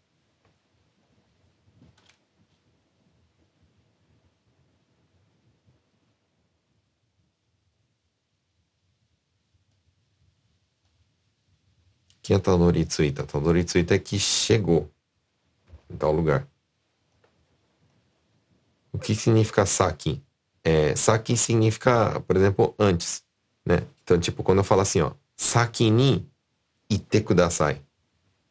[12.26, 13.22] Que é Tadori-tsuita?
[13.22, 14.90] Tadori-tsuita é que chegou
[15.88, 16.44] em tal lugar.
[18.92, 20.20] O que significa saki?
[20.64, 23.22] É, saki significa, por exemplo, antes,
[23.64, 23.86] né?
[24.02, 26.28] Então, tipo, quando eu falo assim, ó, saki ni
[26.90, 27.80] ite kudasai.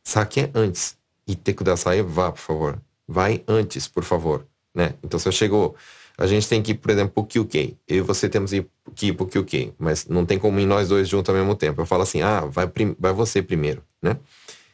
[0.01, 0.97] Saki é antes.
[1.28, 2.82] Ite kudasai é vá, por favor.
[3.05, 4.93] Vai antes, por favor, né?
[5.03, 5.76] Então, se eu chego
[6.18, 7.78] a gente tem que ir, por exemplo, pro QK.
[7.88, 8.51] Eu e você temos
[8.95, 11.82] que ir pro QK, mas não tem como ir nós dois juntos ao mesmo tempo.
[11.82, 14.18] Eu falo assim, ah, vai, vai você primeiro, né?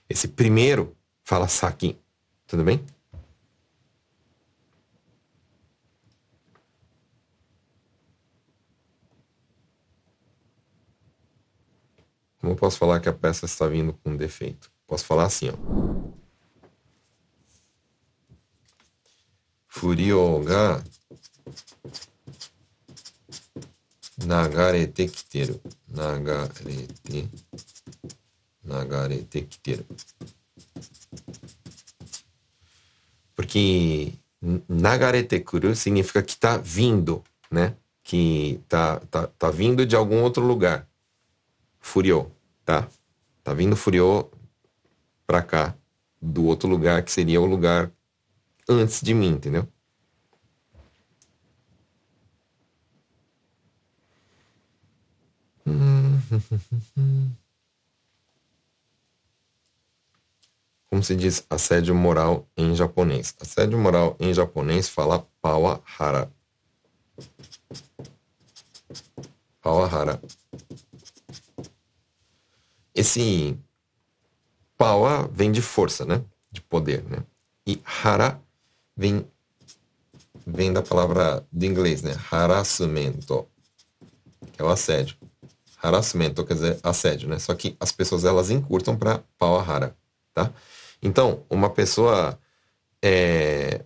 [0.09, 1.97] Esse primeiro fala saki,
[2.47, 2.83] tudo bem?
[12.39, 14.71] Como eu posso falar que a peça está vindo com defeito?
[14.87, 16.11] Posso falar assim, ó.
[19.67, 20.83] Furio ga
[24.30, 25.60] 流れてきてる。
[25.90, 26.02] 流
[26.64, 27.28] れて、
[28.64, 29.86] 流れてきてる。
[33.36, 34.14] Porque
[34.68, 37.76] nagarete kuru significa que está vindo, né?
[38.02, 40.88] Que tá, tá, tá vindo de algum outro lugar.
[41.78, 42.32] Furiou,
[42.64, 42.88] tá?
[43.44, 44.30] Tá vindo furiou
[45.26, 45.76] pra cá,
[46.20, 47.92] do outro lugar que seria o lugar
[48.68, 49.68] antes de mim, entendeu?
[60.89, 63.33] Como se diz assédio moral em japonês?
[63.39, 66.29] Assédio moral em japonês fala pawahara.
[69.61, 70.21] Pawahara.
[72.93, 73.57] Esse
[74.77, 76.23] pawa vem de força, né?
[76.51, 77.23] De poder, né?
[77.65, 78.41] E hara
[78.97, 79.25] vem,
[80.45, 82.13] vem da palavra do inglês, né?
[82.29, 83.47] Harassumento,
[84.51, 85.15] que é o assédio
[85.81, 87.39] harassment, quer dizer, assédio, né?
[87.39, 89.21] Só que as pessoas elas encurtam para
[89.65, 89.95] rara,
[90.33, 90.51] tá?
[91.01, 92.37] Então, uma pessoa
[93.01, 93.81] é,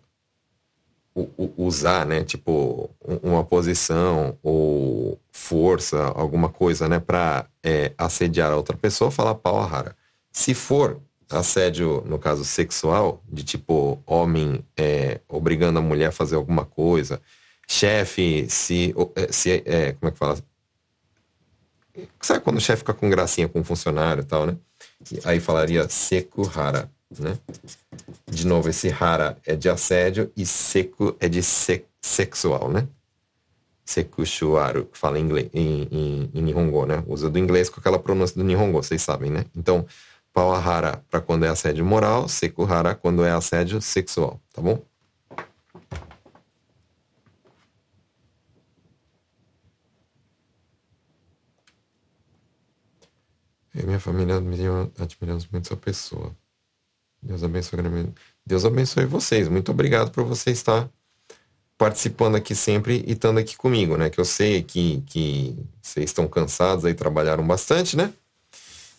[1.57, 2.89] usar, né, tipo,
[3.23, 9.95] uma posição ou força, alguma coisa, né, para é, assediar a outra pessoa, fala rara.
[10.31, 16.35] Se for assédio, no caso sexual, de tipo homem é, obrigando a mulher a fazer
[16.35, 17.21] alguma coisa,
[17.67, 20.37] chefe, se, é, se é, como é que fala?
[22.21, 24.57] Sabe quando o chefe fica com gracinha com um funcionário e tal, né?
[25.23, 27.37] Aí falaria sekuhara, né?
[28.29, 32.87] De novo, esse hara é de assédio e seku é de se sexual, né?
[33.85, 37.03] Sekushuaru, que fala em, inglês, em, em, em Nihongo, né?
[37.07, 39.45] Usa do inglês com aquela pronúncia do Nihongo, vocês sabem, né?
[39.55, 39.85] Então,
[40.33, 44.81] Pawahara para quando é assédio moral, Sekuhara quando é assédio sexual, tá bom?
[53.85, 54.35] Minha família
[54.97, 56.35] admiramos muito essa pessoa.
[57.21, 57.79] Deus abençoe.
[58.45, 59.47] Deus abençoe vocês.
[59.47, 60.89] Muito obrigado por você estar
[61.77, 64.09] participando aqui sempre e estando aqui comigo, né?
[64.09, 68.13] Que eu sei que, que vocês estão cansados aí, trabalharam bastante, né?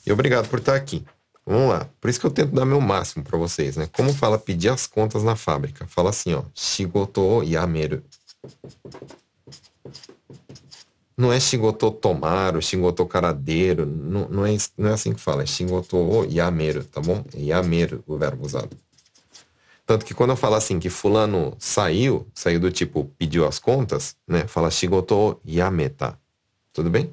[0.06, 1.04] E obrigado por estar aqui.
[1.44, 1.88] Vamos lá.
[2.00, 3.88] Por isso que eu tento dar meu máximo para vocês, né?
[3.92, 5.86] Como fala pedir as contas na fábrica?
[5.86, 6.42] Fala assim, ó.
[6.54, 8.02] Shigoto yameru.
[11.16, 15.46] Não é Shigoto Tomaro, Shigoto Caradeiro, não, não, é, não é assim que fala, é
[15.46, 17.24] Shigoto Yameru, tá bom?
[17.34, 18.76] É Yameru o verbo usado.
[19.86, 24.16] Tanto que quando eu falo assim que fulano saiu, saiu do tipo pediu as contas,
[24.26, 24.46] né?
[24.48, 26.18] Fala Shigoto Yameta.
[26.72, 27.12] Tudo bem?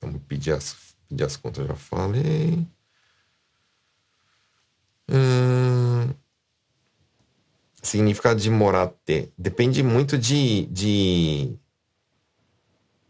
[0.00, 2.66] Vamos pedir as, pedir as contas, já falei.
[5.10, 6.14] Hum,
[7.82, 11.58] significado de morate depende muito de, de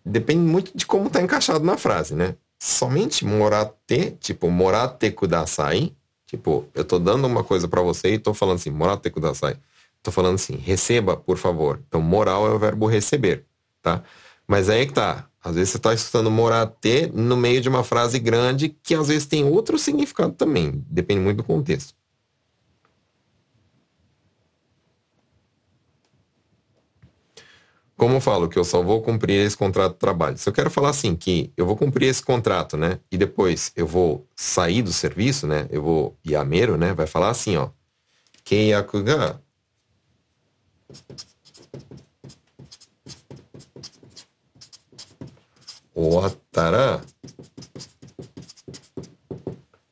[0.05, 2.37] depende muito de como está encaixado na frase, né?
[2.59, 5.95] Somente morate, tipo morate kudasai,
[6.27, 9.57] tipo eu tô dando uma coisa para você e tô falando assim morate kudasai,
[10.03, 11.83] tô falando assim receba por favor.
[11.89, 13.45] Então moral é o verbo receber,
[13.83, 14.03] tá?
[14.51, 15.29] Mas aí que tá.
[15.45, 19.25] Às vezes você está escutando morate no meio de uma frase grande que às vezes
[19.25, 20.85] tem outro significado também.
[20.89, 21.95] Depende muito do contexto.
[27.97, 30.37] Como eu falo que eu só vou cumprir esse contrato de trabalho.
[30.37, 32.99] Se eu quero falar assim que eu vou cumprir esse contrato, né?
[33.09, 35.69] E depois eu vou sair do serviço, né?
[35.71, 36.93] Eu vou yameiro, né?
[36.93, 37.69] Vai falar assim, ó.
[38.43, 39.05] Keiyaku
[45.94, 47.02] 終わったら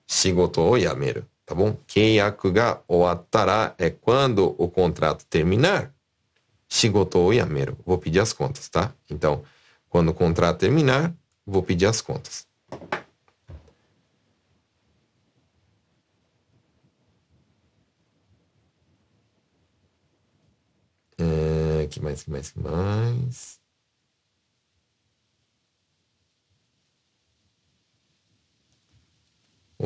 [0.07, 1.25] 仕事を辞める。
[1.45, 1.77] Tá bom?
[1.87, 5.91] 契約が終わったら é quando o contrato terminar,
[6.69, 7.77] shigoto ou yameru.
[7.85, 8.93] Vou pedir as contas, tá?
[9.09, 9.43] Então,
[9.89, 11.13] quando o contrato terminar,
[11.45, 12.47] vou pedir as contas.
[21.17, 23.59] É, que mais, que mais, que mais?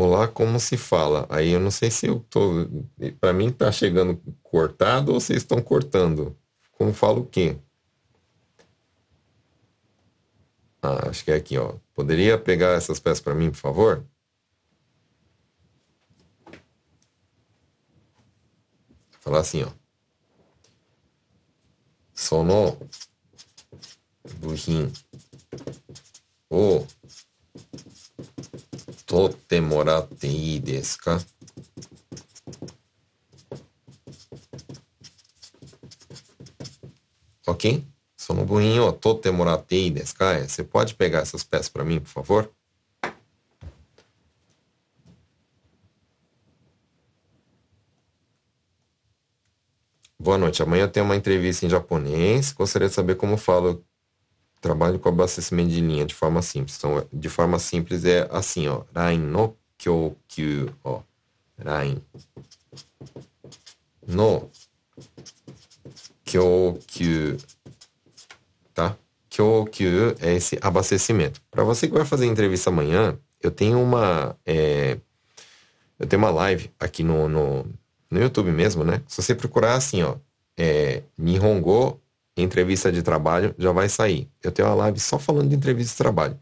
[0.04, 1.28] Olá, como se fala?
[1.30, 2.66] Aí eu não sei se eu tô.
[3.20, 6.36] Para mim tá chegando cortado ou vocês estão cortando.
[6.72, 7.56] Como fala o quê?
[10.82, 11.76] Ah, acho que é aqui, ó.
[11.94, 14.04] Poderia pegar essas peças para mim, por favor?
[19.20, 19.70] Falar assim, ó.
[22.12, 22.76] Sono
[24.40, 24.92] buhin
[26.50, 26.84] o
[29.11, 31.19] 取ってもらっていいですか
[37.47, 37.81] Ok?
[38.17, 40.37] Só no burrinho, ó, tote moratei desu ka?
[40.45, 42.51] Você pode pegar essas peças para mim, por favor?
[50.19, 50.61] Boa noite.
[50.61, 52.51] Amanhã eu tenho uma entrevista em japonês.
[52.51, 53.85] Gostaria de saber como falo
[54.62, 56.78] trabalho com abastecimento de linha de forma simples.
[56.78, 58.84] Então, de forma simples é assim, ó.
[58.94, 61.02] Rain no kyokyu, ó.
[61.62, 62.00] Rain
[64.06, 64.48] no
[66.24, 67.36] kyokyu,
[68.72, 68.96] tá?
[69.28, 71.40] Kyokyu é esse abastecimento.
[71.50, 74.98] Para você que vai fazer entrevista amanhã, eu tenho uma é,
[75.98, 77.66] eu tenho uma live aqui no, no,
[78.10, 79.02] no YouTube mesmo, né?
[79.08, 80.16] Se você procurar assim, ó,
[80.56, 82.00] é, Nihongo
[82.36, 84.30] entrevista de trabalho, já vai sair.
[84.42, 86.38] Eu tenho uma live só falando de entrevista de trabalho.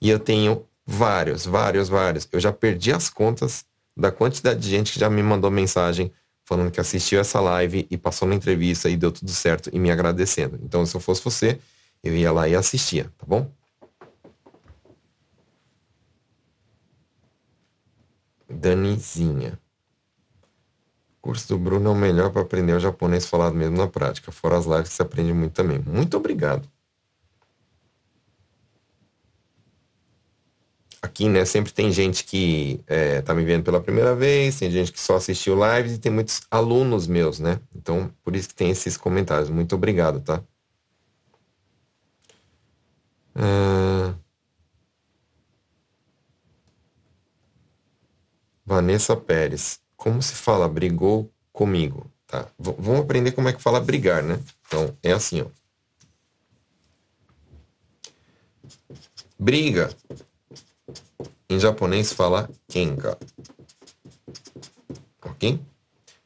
[0.00, 2.28] E eu tenho vários, vários, vários.
[2.32, 3.64] Eu já perdi as contas
[3.96, 6.10] da quantidade de gente que já me mandou mensagem
[6.44, 9.90] falando que assistiu essa live e passou na entrevista e deu tudo certo e me
[9.90, 10.58] agradecendo.
[10.62, 11.58] Então, se eu fosse você,
[12.02, 13.50] eu ia lá e assistia, tá bom?
[18.48, 19.58] Danizinha.
[21.24, 24.30] Curso do Bruno é o melhor para aprender o japonês falado mesmo na prática.
[24.30, 25.78] Fora as lives você aprende muito também.
[25.78, 26.68] Muito obrigado.
[31.00, 34.90] aqui, né, sempre tem gente que é, tá me vendo pela primeira vez, tem gente
[34.90, 37.60] que só assistiu lives e tem muitos alunos meus, né?
[37.74, 39.50] Então, por isso que tem esses comentários.
[39.50, 40.42] Muito obrigado, tá?
[43.36, 44.14] Uh...
[48.66, 49.83] Vanessa Pérez.
[50.04, 52.12] Como se fala brigou comigo?
[52.26, 52.42] Tá.
[52.58, 54.38] V vamos aprender como é que fala brigar, né?
[54.66, 55.46] Então, é assim, ó.
[59.38, 59.88] Briga.
[61.48, 63.18] Em japonês fala kenka.
[65.22, 65.58] Ok?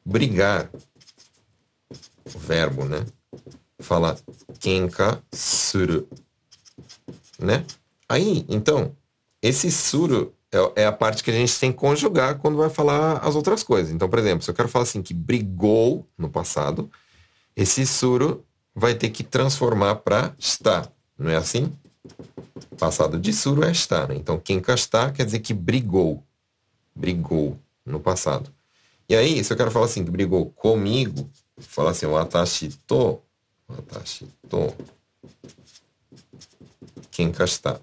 [0.05, 0.69] Brigar.
[2.35, 3.07] O verbo, né?
[3.79, 4.19] Fala
[4.59, 6.09] kenka suru.
[7.39, 7.65] Né?
[8.09, 8.97] Aí, então,
[9.41, 13.19] esse suru é, é a parte que a gente tem que conjugar quando vai falar
[13.19, 13.93] as outras coisas.
[13.93, 16.91] Então, por exemplo, se eu quero falar assim que brigou no passado,
[17.57, 18.45] esse suru
[18.75, 20.89] vai ter que transformar para está.
[21.19, 21.73] Não é assim?
[22.79, 24.09] Passado de suru é estar.
[24.09, 24.17] Né?
[24.17, 26.23] Então, quem está quer dizer que brigou.
[26.95, 28.51] Brigou no passado.
[29.09, 31.29] E aí, se eu quero falar assim, que brigou comigo,
[31.59, 33.19] falar assim, watashi to,
[33.69, 34.73] watashi to,
[37.11, 37.81] quem está.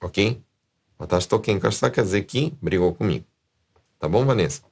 [0.00, 0.42] Ok?
[0.98, 3.24] Watashi to está quer dizer que brigou comigo.
[3.98, 4.62] Tá bom, Vanessa?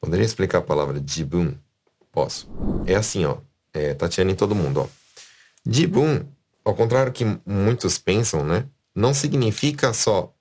[0.00, 1.54] Poderia explicar a palavra jibun?
[2.10, 2.48] Posso.
[2.86, 3.38] É assim, ó.
[3.74, 4.88] É, Tatiana e todo mundo, ó.
[5.66, 6.24] Jibun,
[6.64, 8.66] ao contrário que muitos pensam, né?
[8.94, 10.34] Não significa só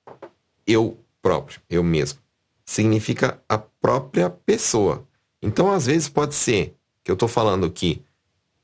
[0.66, 2.20] eu próprio, eu mesmo.
[2.66, 5.06] Significa a própria pessoa.
[5.42, 6.77] Então, às vezes, pode ser
[7.08, 8.04] que eu estou falando que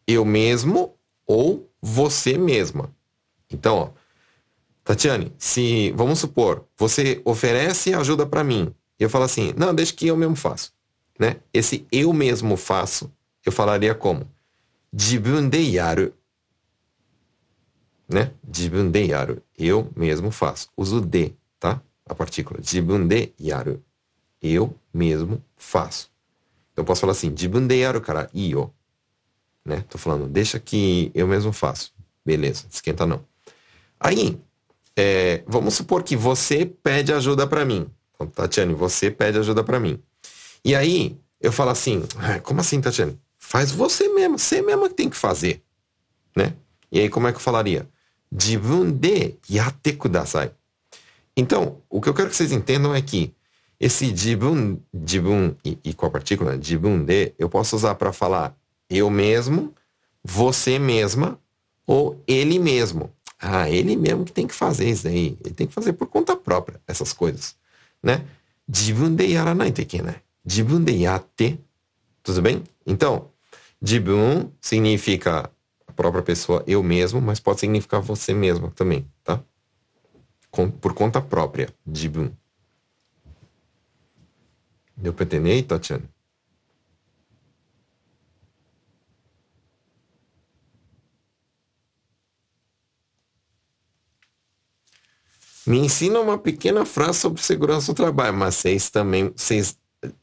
[0.06, 0.94] eu mesmo
[1.26, 2.94] ou você mesma.
[3.50, 3.90] Então, ó,
[4.84, 10.08] Tatiane, se, vamos supor, você oferece ajuda para mim, eu falo assim, não, deixa que
[10.08, 10.74] eu mesmo faço
[11.20, 11.38] né?
[11.54, 13.12] Esse eu mesmo faço,
[13.46, 14.28] eu falaria como?
[14.92, 15.50] Jibun.
[18.08, 18.32] Né?
[19.58, 20.70] Eu mesmo faço.
[20.76, 21.82] Uso de, tá?
[22.06, 22.60] A partícula.
[22.62, 23.08] Jibun.
[24.42, 26.12] Eu mesmo faço.
[26.76, 28.74] Eu posso falar assim, jibun de yaru kara iyo.
[29.66, 29.84] Né?
[29.90, 31.94] Tô falando, deixa que eu mesmo faço.
[32.26, 33.24] Beleza, esquenta não.
[34.00, 34.40] Aí,
[34.96, 37.90] é, vamos supor que você pede ajuda para mim.
[38.14, 40.00] Então, Tatiane, você pede ajuda para mim.
[40.64, 42.04] E aí, eu falo assim,
[42.44, 43.18] como assim, Tatiana?
[43.38, 45.62] Faz você mesmo, você mesmo que tem que fazer,
[46.36, 46.54] né?
[46.92, 47.88] E aí, como é que eu falaria?
[48.36, 50.52] Jibun de yatte kudasai.
[51.36, 53.34] Então, o que eu quero que vocês entendam é que
[53.80, 58.56] esse jibun, jibun e, e com a partícula, jibun de, eu posso usar para falar
[58.90, 59.74] eu mesmo,
[60.24, 61.40] você mesma
[61.86, 63.12] ou ele mesmo.
[63.40, 65.38] Ah, ele mesmo que tem que fazer isso aí.
[65.44, 67.56] Ele tem que fazer por conta própria, essas coisas,
[68.02, 68.26] né?
[68.72, 70.16] Jibun de yaranai né?
[70.46, 71.60] Jibun de yatte.
[72.22, 72.64] Tudo bem?
[72.86, 73.30] Então,
[73.82, 75.52] jibun significa
[75.86, 79.42] a própria pessoa, eu mesmo, mas pode significar você mesmo também, tá?
[80.50, 82.32] Com, por conta própria, jibun.
[84.96, 86.10] Deu pra entender Tatiana?
[95.66, 99.78] Me ensina uma pequena frase sobre segurança do trabalho, mas vocês também, vocês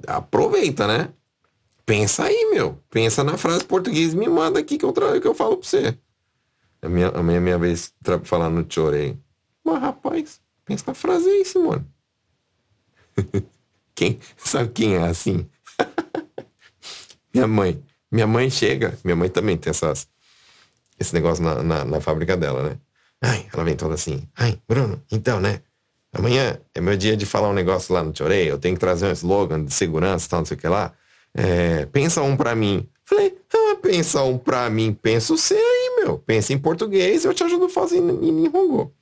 [0.07, 1.13] aproveita, né?
[1.87, 2.79] Pensa aí, meu.
[2.91, 5.99] Pensa na frase português me manda aqui que eu, trago, que eu falo pra você.
[6.83, 9.19] A minha, a minha, minha vez de falar no chorei.
[9.65, 11.85] Mas, rapaz, pensa na frase aí, Simone.
[14.01, 15.47] quem, sabe quem é assim?
[17.35, 17.83] minha mãe.
[18.11, 20.09] Minha mãe chega, minha mãe também tem essas,
[20.99, 22.79] esse negócio na, na, na fábrica dela, né?
[23.23, 24.27] Ai, ela vem toda assim.
[24.35, 25.61] Ai, Bruno, então, né?
[26.13, 29.07] Amanhã é meu dia de falar um negócio lá no Chorei, eu tenho que trazer
[29.07, 30.93] um slogan de segurança, tal, não sei o que lá.
[31.33, 32.89] É, pensa um para mim.
[33.05, 36.19] Falei, ah, pensa um para mim, pensa você aí, meu.
[36.19, 38.93] Pensa em português, eu te ajudo a fazer em, em Nihongo.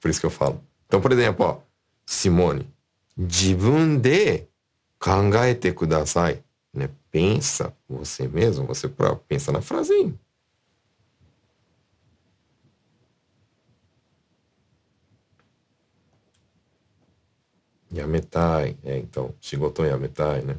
[0.00, 0.64] por isso que eu falo.
[0.86, 1.69] Então, por exemplo, ó,
[2.10, 2.66] Simone,
[3.16, 4.48] jibun de
[4.98, 6.42] kangaete kudasai.
[6.74, 6.90] Né?
[7.08, 10.12] Pensa você mesmo, você próprio, pensa na frase
[17.92, 20.56] Yametai, é, então, Shigoto Yametai, né?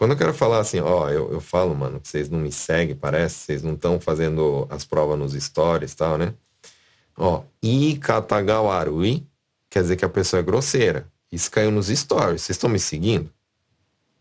[0.00, 2.96] Quando eu quero falar assim, ó, eu, eu falo, mano, que vocês não me seguem,
[2.96, 6.32] parece, vocês não estão fazendo as provas nos stories e tal, né?
[7.14, 9.28] Ó, Ikatagawarui
[9.68, 11.06] quer dizer que a pessoa é grosseira.
[11.30, 12.40] Isso caiu nos stories.
[12.40, 13.30] Vocês estão me seguindo?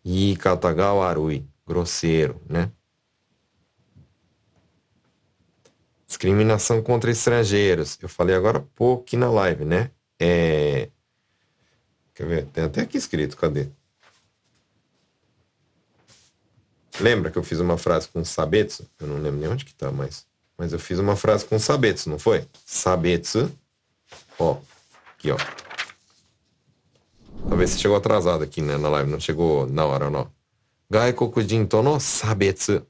[0.04, 2.70] Ikatagawarui, grosseiro, né?
[6.06, 7.98] Discriminação contra estrangeiros.
[8.02, 9.92] Eu falei agora pouco aqui na live, né?
[10.20, 10.90] É...
[12.14, 12.46] Quer ver?
[12.48, 13.70] Tem até aqui escrito, cadê?
[17.00, 18.86] Lembra que eu fiz uma frase com sabetsu?
[19.00, 20.28] Eu não lembro nem onde que tá, mas...
[20.58, 22.46] Mas eu fiz uma frase com sabetsu, não foi?
[22.66, 23.50] Sabetsu.
[24.38, 24.58] Ó,
[25.14, 25.38] aqui, ó.
[27.48, 29.10] Talvez você chegou atrasado aqui, né, na live.
[29.10, 30.30] Não chegou na hora, não.
[30.90, 32.86] Gaikokujin to no sabetsu.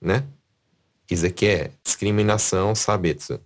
[0.00, 0.24] Né?
[1.10, 3.40] Isso aqui é discriminação sabetsu.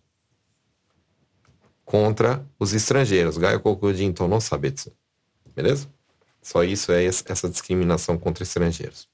[1.83, 3.39] Contra os estrangeiros.
[3.39, 4.93] Gaikokujin to no sabetsu.
[5.57, 5.89] Beleza?
[6.43, 9.09] Só isso é essa discriminação contra estrangeiros.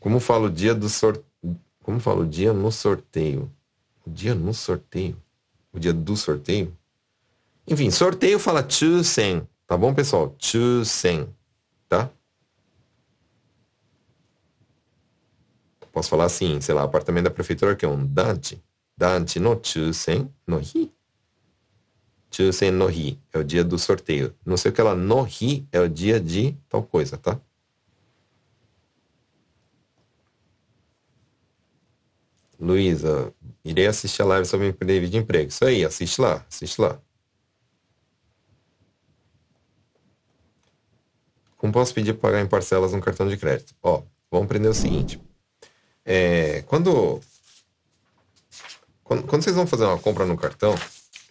[0.00, 1.24] Como fala o dia do sorteio?
[1.82, 3.50] Como fala o dia no sorteio?
[4.04, 5.16] O dia no sorteio?
[5.72, 6.76] O dia do sorteio?
[7.68, 10.34] Enfim, sorteio fala chusen, tá bom, pessoal?
[10.38, 11.28] Chusen,
[11.88, 12.10] tá?
[15.92, 18.62] Posso falar assim, sei lá, apartamento da prefeitura que é um dante.
[18.96, 20.92] Dante no chusen no hi.
[22.30, 24.34] Chusen no hi é o dia do sorteio.
[24.44, 27.40] Não sei o que ela no hi é o dia de tal coisa, tá?
[32.58, 33.32] Luísa,
[33.64, 35.48] irei assistir a live sobre entrevista de emprego.
[35.48, 36.98] Isso aí, assiste lá, assiste lá.
[41.56, 43.74] Como posso pedir para pagar em parcelas no cartão de crédito?
[43.82, 45.20] Ó, vamos aprender o seguinte.
[46.04, 47.20] É, quando,
[49.02, 50.74] quando, quando vocês vão fazer uma compra no cartão,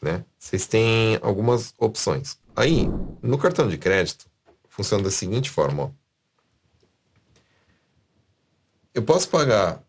[0.02, 2.38] né, vocês têm algumas opções.
[2.56, 2.88] Aí,
[3.22, 4.26] no cartão de crédito,
[4.68, 5.92] funciona da seguinte forma, ó.
[8.94, 9.85] Eu posso pagar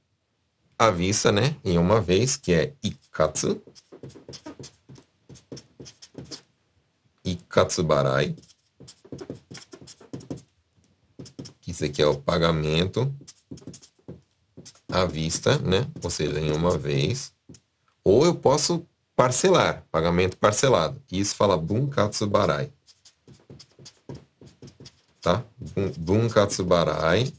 [0.79, 1.57] à vista, né?
[1.65, 3.61] Em uma vez, que é ikatsu.
[7.25, 8.37] Ikatsubarai.
[11.67, 13.13] Isso aqui é o pagamento
[14.89, 15.87] à vista, né?
[16.03, 17.33] Ou seja, em uma vez.
[18.05, 21.03] Ou eu posso parcelar, pagamento parcelado.
[21.11, 22.71] Isso fala Bunkatsubarai.
[25.21, 25.43] Tá?
[25.99, 27.33] Bunkatsubarai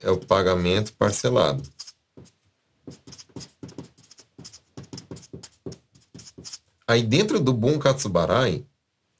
[0.00, 1.62] é o pagamento parcelado.
[6.86, 8.64] Aí dentro do Bunkatsubarai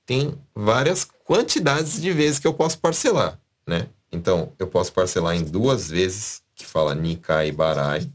[0.04, 3.88] tem várias quantidades de vezes que eu posso parcelar, né?
[4.12, 8.08] Então, eu posso parcelar em duas vezes, que fala Nikai Barai.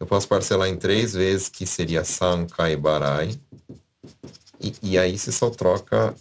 [0.00, 3.38] Eu posso parcelar em três vezes, que seria Sankai Barai.
[4.60, 6.14] E, e aí você só troca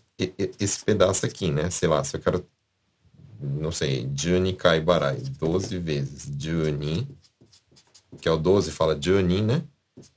[0.59, 1.69] esse pedaço aqui, né?
[1.69, 2.45] Sei lá, se eu quero,
[3.41, 7.07] não sei, Juni Kai Barai, 12 vezes Juni,
[8.21, 9.63] que é o 12, fala Juni, né?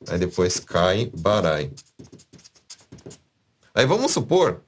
[0.08, 1.70] Aí depois cai barai.
[3.74, 4.62] Aí vamos supor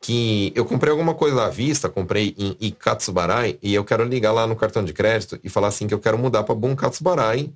[0.00, 4.46] que eu comprei alguma coisa à vista, comprei em Ikatsubarai, e eu quero ligar lá
[4.46, 7.52] no cartão de crédito e falar assim que eu quero mudar para Bunkatsubarai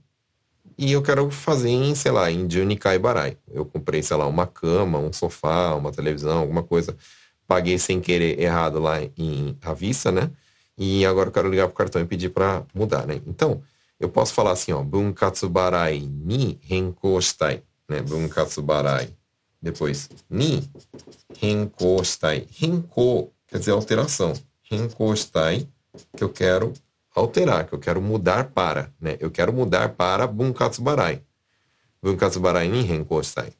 [0.78, 3.36] e eu quero fazer em, sei lá, em Junikai Barai.
[3.52, 6.96] Eu comprei, sei lá, uma cama, um sofá, uma televisão, alguma coisa.
[7.48, 10.30] Paguei sem querer errado lá em à vista, né?
[10.76, 13.20] E agora eu quero ligar pro cartão e pedir para mudar, né?
[13.26, 13.62] Então,
[13.99, 18.03] eu posso falar assim, ó, bunkatsubarai ni renkou shitai, né?
[18.03, 19.14] Bunkatsubarai.
[19.61, 20.68] Depois, ni
[21.38, 22.47] renkou shitai.
[23.47, 24.32] Quer dizer alteração.
[24.62, 25.66] Renkou shitai,
[26.16, 26.72] que eu quero
[27.14, 29.16] alterar, que eu quero mudar para, né?
[29.18, 31.22] Eu quero mudar para bunkatsubarai.
[32.03, 33.53] Bunkatsubarai ni renkou shitai.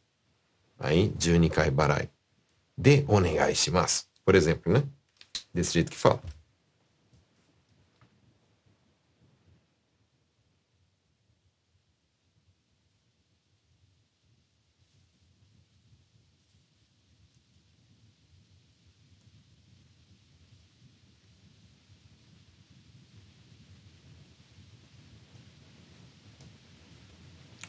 [0.79, 2.11] Aí, junikai barai.
[2.77, 4.05] De onegai shimasu.
[4.23, 4.83] Por exemplo, né?
[5.55, 6.21] Desse jeito que fala.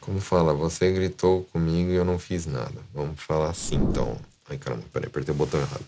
[0.08, 2.80] Como fala, você gritou comigo e eu não fiz nada.
[2.94, 4.18] Vamos falar assim então.
[4.48, 5.84] Ai caramba, peraí, apertei o botão errado.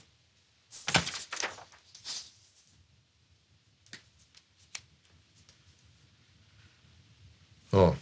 [7.72, 7.94] Ó.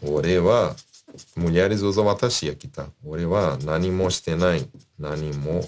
[0.00, 0.76] Ore wa
[1.34, 2.88] mulheres usam watashi aqui, tá?
[3.04, 4.06] Ore wa nani mo.
[4.96, 5.66] Nani mo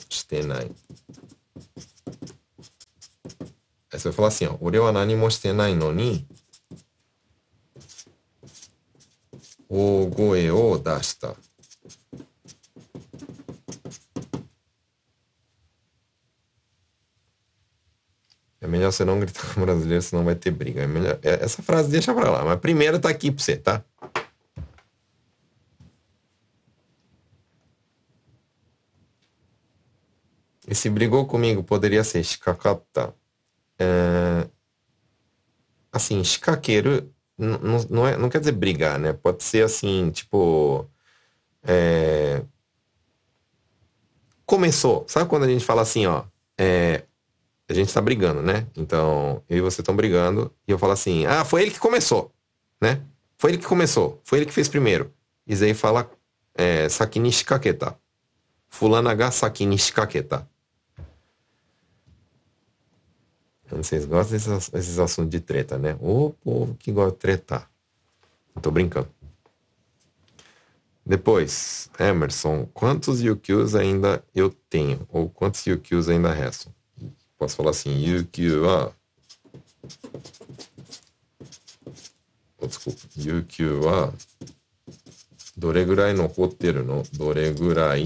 [4.03, 4.57] você vai falar assim, ó.
[4.61, 6.27] Ore wa nani mo shite nai no ni
[9.69, 11.35] ogoe o dashita.
[18.61, 20.83] É melhor você não gritar com o brasileiro, senão vai ter briga.
[20.83, 21.19] É melhor...
[21.23, 22.45] Essa frase deixa pra lá.
[22.45, 23.85] Mas a primeira tá aqui pra você, tá?
[30.69, 33.13] E se brigou comigo, poderia ser shikakata.
[33.83, 34.49] É...
[35.93, 37.59] Assim, shikakeru não,
[37.91, 39.13] não, é, não quer dizer brigar, né?
[39.13, 40.89] Pode ser assim, tipo.
[41.63, 42.43] É...
[44.47, 45.05] Começou.
[45.09, 46.25] Sabe quando a gente fala assim, ó?
[46.59, 47.05] É...
[47.69, 48.67] A gente tá brigando, né?
[48.77, 52.31] Então, eu e você estão brigando, e eu falo assim, ah, foi ele que começou,
[52.81, 53.01] né?
[53.39, 55.13] Foi ele que começou, foi ele que fez primeiro.
[55.47, 56.11] E aí fala
[56.55, 57.99] é, sakini shikaketa.
[58.69, 60.49] Fulana ga sakini shikaketa.
[63.73, 65.97] Então vocês gostam desses, desses assuntos de treta, né?
[65.99, 67.71] O povo que gosta de tretar.
[68.55, 69.09] Não tô brincando.
[71.07, 75.09] Depois, Emerson, quantos UQs ainda eu tenho?
[75.09, 76.71] Ou quantos UQs ainda restam?
[77.39, 78.93] Posso falar assim, UQ, ah.
[82.59, 84.13] Oh, desculpa, UQ, ah.
[85.57, 88.05] Doregurai no roteiro, no Doregurai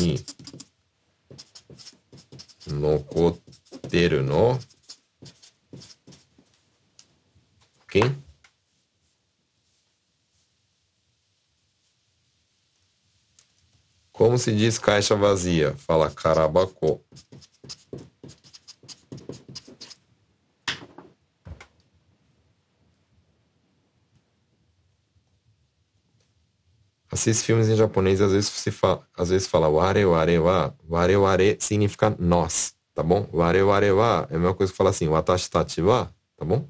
[2.69, 4.59] no roteiro, no
[14.13, 15.75] Como se diz caixa vazia?
[15.77, 17.01] Fala carabacô.
[27.13, 31.17] Assiste filmes em japonês, às vezes se fala, às vezes fala ware ware wa, ware
[31.17, 33.29] ware significa nós, tá bom?
[33.33, 36.69] Ware ware wa é a mesma coisa que falar assim, watashi tachi wa, tá bom?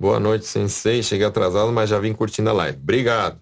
[0.00, 1.02] Boa noite, sensei.
[1.02, 2.78] Cheguei atrasado, mas já vim curtindo a live.
[2.78, 3.38] Obrigado.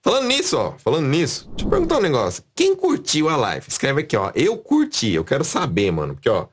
[0.00, 2.42] Falando nisso, ó, falando nisso, deixa eu perguntar um negócio.
[2.54, 3.66] Quem curtiu a live?
[3.68, 4.32] Escreve aqui, ó.
[4.34, 6.14] Eu curti, eu quero saber, mano.
[6.14, 6.46] Porque, ó,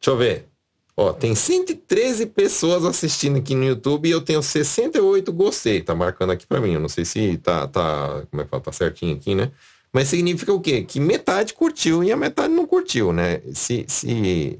[0.00, 0.48] deixa eu ver.
[0.96, 5.82] Ó, tem 113 pessoas assistindo aqui no YouTube e eu tenho 68 gostei.
[5.82, 6.72] Tá marcando aqui pra mim.
[6.72, 8.62] Eu não sei se tá, tá, como é que fala?
[8.62, 9.52] Tá certinho aqui, né?
[9.92, 10.82] Mas significa o quê?
[10.84, 13.42] Que metade curtiu e a metade não curtiu, né?
[13.52, 14.58] Se, se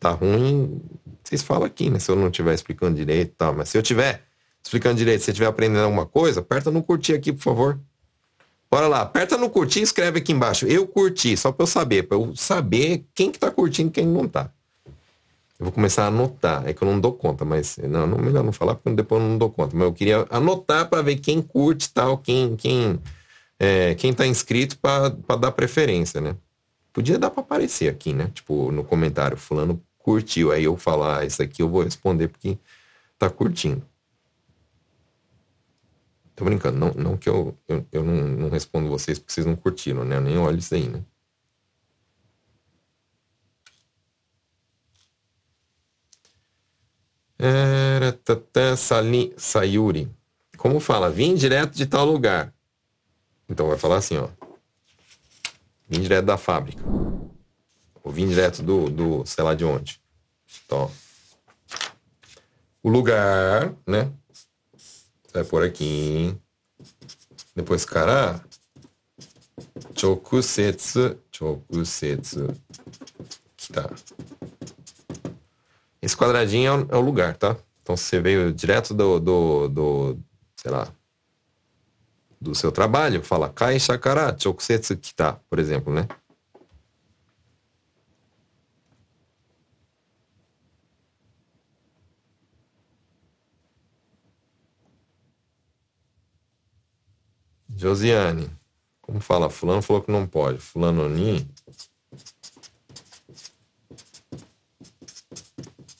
[0.00, 0.82] tá ruim,
[1.32, 1.98] vocês falam aqui, né?
[1.98, 3.54] Se eu não estiver explicando direito e tal.
[3.54, 4.22] Mas se eu estiver
[4.62, 7.80] explicando direito, se você estiver aprendendo alguma coisa, aperta no curtir aqui, por favor.
[8.70, 10.66] Bora lá, aperta no curtir e escreve aqui embaixo.
[10.66, 14.06] Eu curti, só para eu saber, para eu saber quem que tá curtindo e quem
[14.06, 14.50] não tá.
[15.58, 18.42] Eu vou começar a anotar, é que eu não dou conta, mas não, não melhor
[18.42, 19.76] não falar porque depois eu não dou conta.
[19.76, 22.98] Mas eu queria anotar para ver quem curte tal, quem quem
[23.60, 26.34] é, quem tá inscrito para dar preferência, né?
[26.92, 28.30] Podia dar para aparecer aqui, né?
[28.34, 30.52] Tipo no comentário, fulano curtiu.
[30.52, 32.58] Aí eu falar, ah, isso aqui eu vou responder porque
[33.18, 33.82] tá curtindo.
[36.34, 39.54] Tô brincando, não, não que eu, eu, eu não, não respondo vocês porque vocês não
[39.54, 40.16] curtiram, né?
[40.16, 41.02] Eu nem olho isso aí, né?
[47.38, 50.08] Era tata, sali, Sayuri.
[50.56, 51.10] Como fala?
[51.10, 52.54] Vim direto de tal lugar.
[53.48, 54.28] Então vai falar assim, ó.
[55.88, 56.82] Vim direto da fábrica.
[58.02, 60.00] Ou vim direto do, do sei lá de onde.
[60.64, 60.90] Então,
[62.82, 64.10] o lugar, né?
[65.32, 66.36] Vai por aqui.
[67.54, 68.42] Depois, cara.
[69.94, 71.16] Chokusetsu.
[71.30, 72.48] Chokusetsu.
[73.72, 73.88] Tá.
[76.00, 77.56] Esse quadradinho é o, é o, lugar, tá?
[77.82, 80.18] Então, você veio direto do, do, do
[80.56, 80.92] sei lá,
[82.40, 86.08] do seu trabalho, fala Kaisha kara chokusetsu kita, por exemplo, né?
[97.82, 98.48] Josiane,
[99.00, 99.50] como fala?
[99.50, 100.58] Fulano falou que não pode.
[100.58, 101.44] Fulano ni.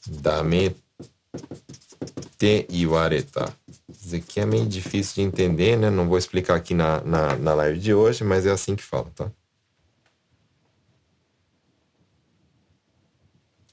[0.06, 0.76] Dame
[2.38, 3.52] te iwareta.
[3.88, 5.90] Isso aqui é meio difícil de entender, né?
[5.90, 9.10] Não vou explicar aqui na, na, na live de hoje, mas é assim que fala,
[9.16, 9.28] tá?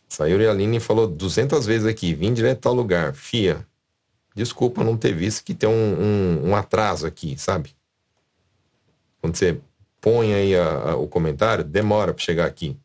[0.08, 3.14] Sayuri Aline falou 200 vezes aqui, vim direto ao lugar.
[3.14, 3.64] Fia,
[4.34, 7.78] desculpa não ter visto que tem um, um, um atraso aqui, sabe?
[9.30, 9.62] Quando você
[10.02, 12.76] põe aí a, a, o comentário, demora para chegar aqui.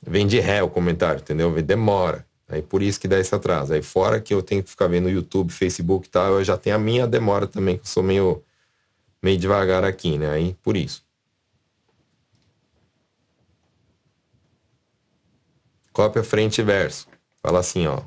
[0.00, 1.50] Vem de ré o comentário, entendeu?
[1.60, 2.24] Demora.
[2.48, 3.72] Aí por isso que dá esse atraso.
[3.72, 6.76] Aí fora que eu tenho que ficar vendo YouTube, Facebook e tal, eu já tenho
[6.76, 8.44] a minha demora também, que eu sou meio,
[9.20, 10.30] meio devagar aqui, né?
[10.30, 11.04] Aí por isso.
[15.92, 17.08] Cópia frente e verso.
[17.42, 18.02] Fala assim, ó.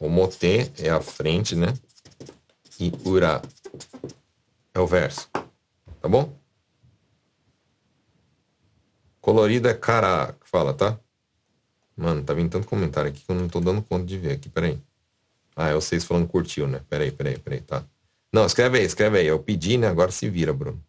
[0.00, 1.72] O mote é a frente, né?
[2.80, 3.40] E ura
[4.74, 5.30] é o verso.
[5.30, 6.36] tá bom?
[9.20, 10.98] Colorido é cara que fala, tá?
[11.96, 14.48] Mano, tá vindo tanto comentário aqui que eu não tô dando conta de ver aqui,
[14.48, 14.78] peraí.
[15.56, 16.80] Ah, é vocês falando curtiu, né?
[16.90, 17.84] Peraí, peraí, peraí, tá.
[18.32, 19.26] Não, escreve aí, escreve aí.
[19.26, 19.86] Eu pedi, né?
[19.86, 20.82] Agora se vira, Bruno.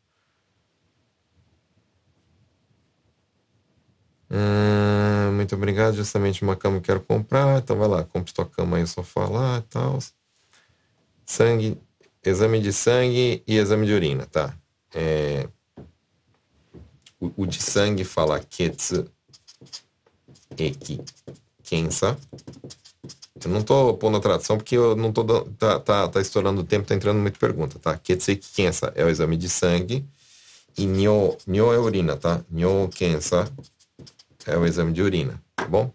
[4.32, 5.96] Hum, muito obrigado.
[5.96, 7.60] Justamente uma cama que quero comprar.
[7.60, 10.00] Então vai lá, compre sua cama aí, o sofá lá e tal.
[11.26, 11.80] Sangue,
[12.30, 14.54] exame de sangue e exame de urina, tá?
[14.94, 15.48] É,
[17.20, 19.06] o, o de sangue fala ketsu
[20.58, 21.02] eki
[21.64, 22.18] kensa.
[23.44, 25.24] Eu não tô pondo a tradução porque eu não tô
[25.58, 27.98] tá, tá, tá estourando o tempo, tá entrando muita pergunta, tá?
[27.98, 30.06] Ketsu eki kensa é o exame de sangue
[30.78, 32.44] e nyo, nyo é urina, tá?
[32.50, 33.52] Nyo kensa
[34.46, 35.92] é o exame de urina, tá bom?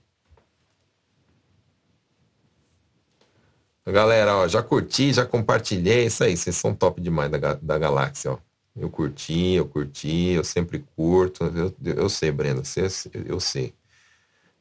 [3.86, 8.32] Galera, ó, já curti, já compartilhei, isso aí, vocês são top demais da, da galáxia,
[8.32, 8.38] ó.
[8.76, 12.86] Eu curti, eu curti, eu sempre curto, eu, eu sei, Brenda, você,
[13.26, 13.74] eu sei.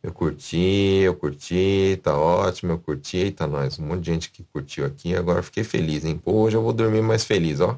[0.01, 0.57] Eu curti,
[1.03, 5.15] eu curti, tá ótimo, eu curti, tá nós, um monte de gente que curtiu aqui,
[5.15, 6.17] agora fiquei feliz, hein?
[6.17, 7.77] Pô, hoje eu vou dormir mais feliz, ó.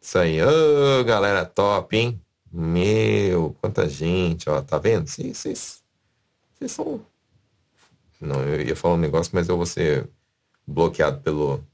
[0.00, 2.20] Isso aí, ô, oh, galera top, hein?
[2.52, 5.06] Meu, quanta gente, ó, tá vendo?
[5.08, 5.82] Vocês, vocês,
[6.54, 7.00] vocês são
[8.22, 10.08] não, eu ia falar um negócio, mas eu vou ser
[10.66, 11.64] bloqueado pelo,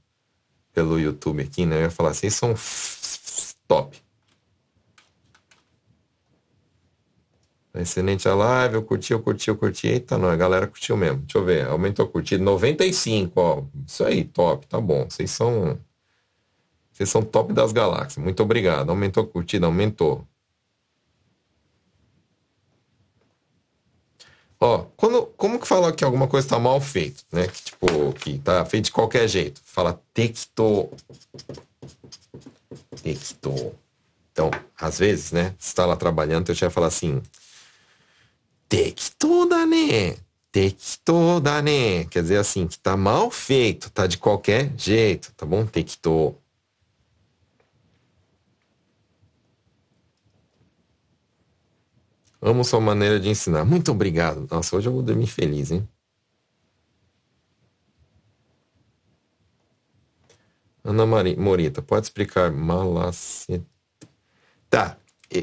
[0.73, 1.77] pelo YouTube aqui, né?
[1.77, 2.55] Eu ia falar, vocês são
[3.67, 4.01] top.
[7.75, 9.87] Excelente a live, eu curti, eu curti, eu curti.
[9.87, 11.19] Eita, não, a galera curtiu mesmo.
[11.19, 12.43] Deixa eu ver, aumentou a curtida.
[12.43, 13.63] 95, ó.
[13.87, 15.09] Isso aí, top, tá bom.
[15.09, 15.79] Vocês são.
[16.93, 18.23] Vocês são top das galáxias.
[18.25, 18.91] Muito obrigado.
[18.91, 20.27] Aumentou a curtida, aumentou.
[24.61, 27.47] Ó, quando, como que fala que alguma coisa está mal feita, né?
[27.47, 29.61] Que, tipo, que tá feito de qualquer jeito.
[29.65, 30.91] Fala tekto.
[33.03, 33.75] Tekto.
[34.33, 35.55] Então, às vezes, né?
[35.59, 37.23] Você está lá trabalhando, eu tinha falar assim.
[38.69, 40.17] Tekto da né?
[40.51, 42.05] Tekto da né?
[42.05, 45.65] Quer dizer assim, que tá mal feito, tá de qualquer jeito, tá bom?
[45.67, 46.35] Tekto.
[52.41, 53.65] Amo sua maneira de ensinar.
[53.65, 54.47] Muito obrigado.
[54.51, 55.89] Nossa, hoje eu vou dormir feliz, hein?
[60.85, 63.65] Ana Maria, Morita, pode explicar malacete?
[64.71, 64.97] Tá,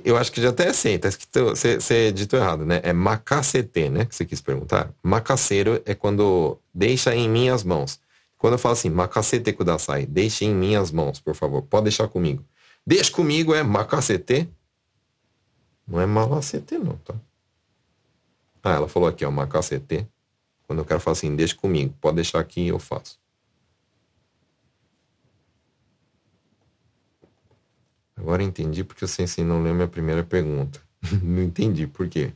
[0.04, 2.80] eu acho que já até sei, tá escrito, você, você ditou errado, né?
[2.84, 4.06] É macacete, né?
[4.06, 4.92] Que você quis perguntar.
[5.04, 8.00] Macaceiro é quando deixa em minhas mãos.
[8.38, 11.62] Quando eu falo assim, macacete kudasai, deixe em minhas mãos, por favor.
[11.64, 12.44] Pode deixar comigo.
[12.86, 14.50] Deixa comigo é macacete
[15.88, 17.14] não é malacete não, tá?
[18.64, 20.08] Ah, ela falou aqui, ó, macacete.
[20.66, 23.20] Quando eu quero falar assim, deixa comigo, pode deixar aqui e eu faço.
[28.18, 30.82] Agora entendi porque o Sensei não leu minha primeira pergunta.
[31.22, 32.32] não entendi por quê.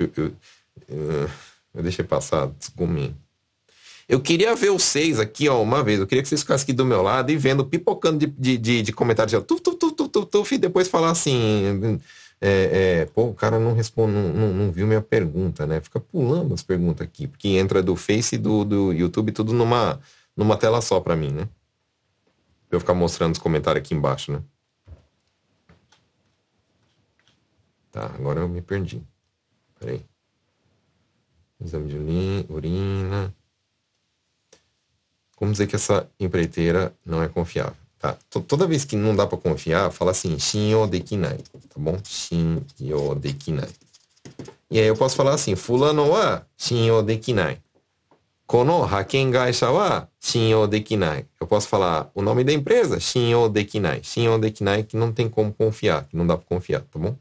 [0.00, 0.32] Eu, eu,
[0.88, 1.30] eu,
[1.74, 3.14] eu deixei passar, desculpe.
[4.08, 6.00] Eu queria ver vocês aqui, ó, uma vez.
[6.00, 8.82] Eu queria que vocês ficassem aqui do meu lado e vendo, pipocando de, de, de,
[8.82, 9.44] de comentários.
[9.44, 12.00] Tuf, tuf, tuf, tuf, tuf, tuf, e depois falar assim
[12.40, 15.80] é, é, pô, o cara não responde, não, não, não, viu minha pergunta, né?
[15.80, 20.00] Fica pulando as perguntas aqui, porque entra do Face e do, do YouTube tudo numa,
[20.36, 21.48] numa tela só para mim, né?
[22.68, 24.42] Pra eu ficar mostrando os comentários aqui embaixo, né?
[27.90, 29.02] Tá, agora eu me perdi.
[29.78, 30.04] Peraí.
[31.58, 33.34] Exame de urina.
[35.34, 37.85] Como dizer que essa empreiteira não é confiável?
[38.12, 38.40] Tá?
[38.40, 41.98] Toda vez que não dá para confiar, fala assim, shinyo dekinai, tá bom?
[42.04, 43.68] Shinyo dekinai.
[44.70, 47.58] E aí eu posso falar assim, fulano wa shinyo dekinai.
[48.46, 51.26] Kono haken gaisha wa shinyo dekinai.
[51.40, 54.02] Eu posso falar o nome da empresa, shinyo dekinai.
[54.02, 57.16] Shinyo dekinai que não tem como confiar, que não dá para confiar, tá bom?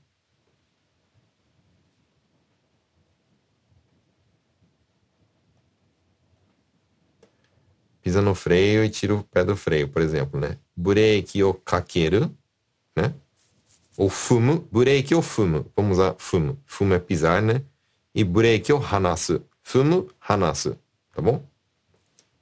[8.06, 10.60] Pisa no freio e tira o pé do freio, por exemplo, né?
[10.76, 12.32] Bureki o kakeru,
[12.96, 13.16] né?
[13.98, 15.66] Ou fumo, bureki ou fumo.
[15.76, 16.56] Vamos usar fumo.
[16.68, 17.64] Fumo é pisar, né?
[18.14, 19.44] E bureki ou hanasu.
[19.64, 20.78] Fumo, hanasu.
[21.16, 21.44] Tá bom?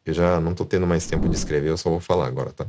[0.05, 2.68] Eu já não tô tendo mais tempo de escrever, eu só vou falar agora, tá?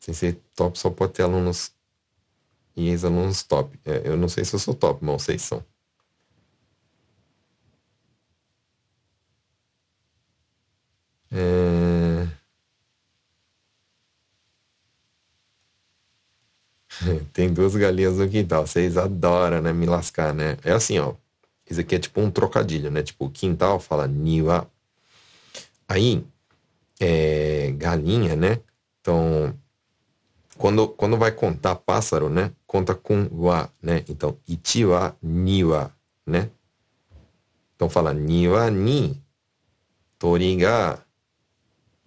[0.00, 1.72] Sem ser top, só pode ter alunos
[2.74, 3.78] e ex-alunos top.
[3.84, 5.62] É, eu não sei se eu sou top, mas vocês são.
[11.30, 12.26] É...
[17.32, 18.66] Tem duas galinhas no quintal.
[18.66, 19.72] Vocês adoram, né?
[19.72, 20.56] Me lascar, né?
[20.64, 21.14] É assim, ó.
[21.68, 23.02] Isso aqui é tipo um trocadilho, né?
[23.02, 24.70] Tipo, quintal fala niwa.
[25.88, 26.24] Aí,
[27.00, 28.60] é, galinha, né?
[29.00, 29.54] Então,
[30.56, 32.52] quando, quando vai contar pássaro, né?
[32.66, 34.04] Conta com wa, né?
[34.08, 35.90] Então, ichi wa, ni wa,
[36.26, 36.50] né?
[37.76, 39.22] Então fala niwa ni
[40.18, 40.98] tori ga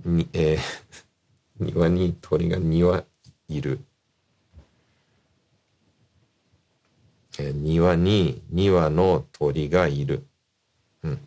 [0.04, 0.58] ni, é,
[1.62, 3.06] niwa ni tori ga niwa
[3.48, 3.78] iru.
[7.40, 10.22] É, niwa ni niwa no tori ga iru.
[11.04, 11.18] Hum.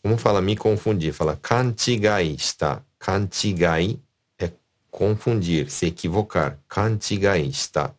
[0.00, 1.12] Como fala me confundir?
[1.12, 2.84] Fala kanchigai está.
[3.00, 4.00] Kanchigai
[4.38, 4.52] é
[4.92, 6.56] confundir, se equivocar.
[6.68, 7.92] Kanchigai está.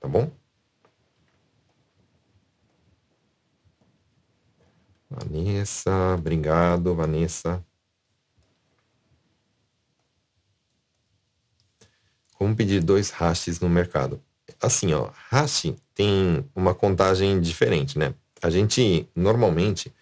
[0.00, 0.28] Tá bom?
[5.08, 7.64] Vanessa, obrigado, Vanessa.
[12.42, 14.20] Como pedir dois hashes no mercado?
[14.60, 18.14] Assim, ó, hash tem uma contagem diferente, né?
[18.42, 19.92] A gente normalmente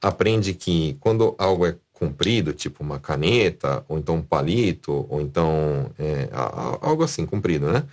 [0.00, 5.92] aprende que quando algo é comprido, tipo uma caneta, ou então um palito, ou então
[5.98, 6.30] é,
[6.80, 7.84] algo assim, comprido, né?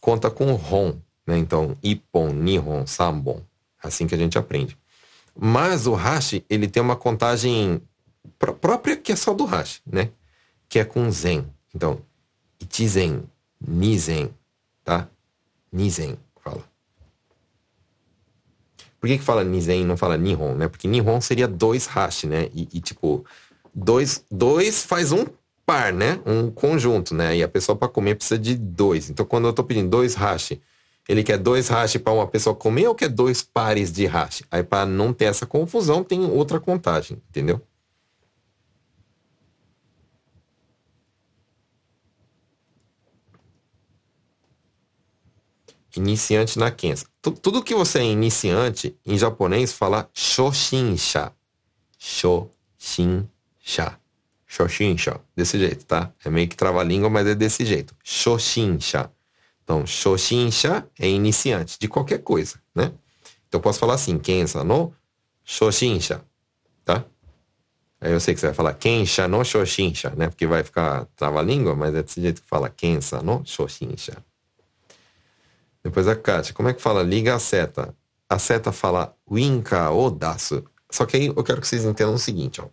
[0.00, 0.94] Conta com ROM,
[1.26, 1.36] né?
[1.36, 3.42] Então, Ippon, Nihon, Sambon.
[3.82, 4.78] Assim que a gente aprende.
[5.36, 7.82] Mas o hash, ele tem uma contagem
[8.38, 10.10] pr própria que é só do hash, né?
[10.68, 11.44] Que é com zen.
[11.74, 12.00] Então,
[12.60, 13.24] ichizen,
[13.60, 14.30] nizen,
[14.84, 15.08] tá?
[15.72, 16.62] Nizen, fala.
[19.00, 20.68] Por que que fala nizen e não fala nihon, né?
[20.68, 22.48] Porque nihon seria dois hash, né?
[22.54, 23.24] E, e, tipo,
[23.74, 25.26] dois, dois faz um
[25.64, 26.20] par, né?
[26.26, 27.36] Um conjunto, né?
[27.36, 29.08] E a pessoa para comer precisa de dois.
[29.10, 30.58] Então, quando eu tô pedindo dois hash
[31.08, 34.42] ele quer dois hash para uma pessoa comer ou quer dois pares de hash?
[34.50, 37.62] Aí para não ter essa confusão tem outra contagem, entendeu?
[45.98, 47.06] Iniciante na Kensa.
[47.20, 51.32] Tudo que você é iniciante, em japonês fala Shoshinsha.
[51.98, 53.28] Shoshinsha.
[54.46, 55.20] Shoshinsha.
[55.34, 56.12] Desse jeito, tá?
[56.24, 57.96] É meio que trava-língua, mas é desse jeito.
[58.04, 59.10] Shoshinsha.
[59.64, 62.92] Então, Shoshinsha é iniciante de qualquer coisa, né?
[63.48, 64.94] Então, eu posso falar assim, Kensa no
[65.44, 66.24] Shoshinsha,
[66.84, 67.04] tá?
[68.00, 70.28] Aí eu sei que você vai falar Kensha no Shoshinsha, né?
[70.28, 74.24] Porque vai ficar trava-língua, mas é desse jeito que fala Kensa no Shoshinsha.
[75.88, 77.94] Depois a Kátia, como é que fala liga a seta?
[78.28, 80.62] A seta fala winka ou dasu.
[80.90, 82.66] Só que aí eu quero que vocês entendam o seguinte, ó.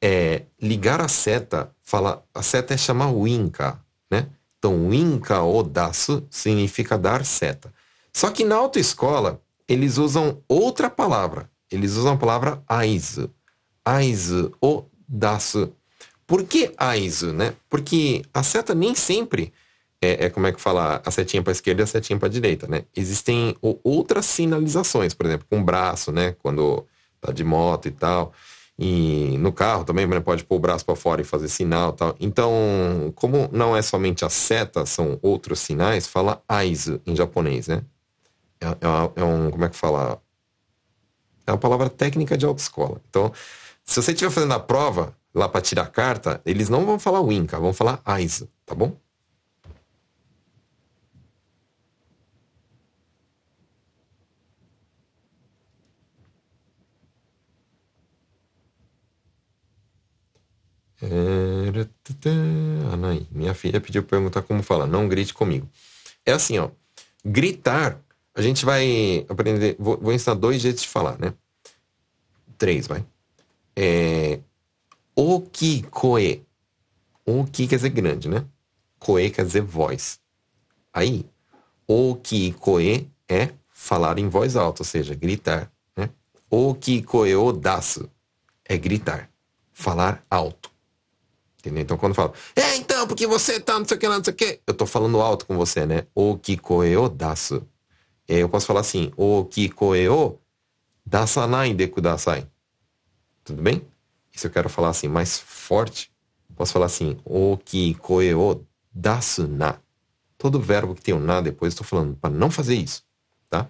[0.00, 4.28] É, ligar a seta, fala, a seta é chamar winka, né?
[4.58, 7.72] Então, winka ou dasu significa dar seta.
[8.12, 11.50] Só que na autoescola, eles usam outra palavra.
[11.70, 13.30] Eles usam a palavra aizu.
[13.82, 15.72] Aizu ou dasu.
[16.26, 17.54] Por que aizu, né?
[17.70, 19.50] Porque a seta nem sempre
[20.00, 22.66] é, é como é que fala a setinha para esquerda e a setinha para direita,
[22.66, 22.84] né?
[22.96, 26.36] Existem outras sinalizações, por exemplo, com o braço, né?
[26.38, 26.86] Quando
[27.20, 28.32] tá de moto e tal.
[28.78, 32.14] E no carro também né, pode pôr o braço para fora e fazer sinal tal.
[32.20, 37.82] Então, como não é somente a seta, são outros sinais, fala aizu em japonês, né?
[38.60, 38.76] É, é,
[39.16, 40.22] é, um, como é que fala?
[41.44, 43.00] É uma palavra técnica de autoescola.
[43.08, 43.32] Então,
[43.84, 47.22] se você estiver fazendo a prova lá para tirar a carta, eles não vão falar
[47.22, 48.96] winka, vão falar aizu, tá bom?
[62.92, 64.86] Anaí, minha filha pediu para perguntar como falar.
[64.86, 65.68] Não grite comigo.
[66.26, 66.70] É assim, ó.
[67.24, 68.00] Gritar,
[68.34, 69.76] a gente vai aprender.
[69.78, 71.34] Vou, vou ensinar dois jeitos de falar, né?
[72.56, 73.04] Três, vai.
[73.76, 74.40] É,
[75.14, 76.44] oki koe.
[77.24, 78.44] Oki quer dizer grande, né?
[78.98, 80.18] Koe quer dizer voz.
[80.92, 81.24] Aí,
[81.86, 85.70] oki koe é falar em voz alta, ou seja, gritar.
[85.96, 86.10] Né?
[86.50, 87.52] Oki koe o
[88.64, 89.30] é gritar,
[89.72, 90.67] falar alto.
[91.58, 91.82] Entendeu?
[91.82, 94.36] Então quando falo, é então, porque você tá não sei o que, não sei o
[94.36, 96.06] que, eu tô falando alto com você, né?
[96.14, 97.66] O kikoe dasu.
[98.28, 100.38] E aí eu posso falar assim, o kikoe o
[101.04, 102.46] dasanai de kudasai.
[103.42, 103.82] Tudo bem?
[104.32, 106.12] E se eu quero falar assim mais forte,
[106.54, 109.78] posso falar assim, o kikoe o dasu na.
[110.36, 113.02] Todo verbo que tem o na depois, estou falando para não fazer isso,
[113.50, 113.66] tá?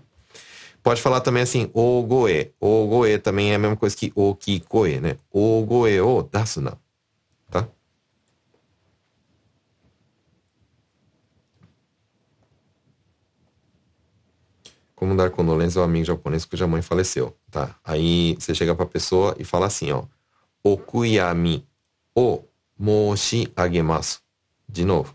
[0.82, 2.52] Pode falar também assim, o goe.
[2.60, 5.19] O goe também é a mesma coisa que o kikoe, né?
[5.31, 6.77] O goe o dasu na.
[7.51, 7.66] Tá?
[14.99, 17.77] Como dar condolência ao amigo japonês cuja mãe faleceu, tá?
[17.85, 20.03] Aí você chega pra pessoa e fala assim, ó.
[20.62, 21.65] Okuyami
[22.16, 22.43] o
[22.77, 24.19] moshi agemasu.
[24.69, 25.15] De novo.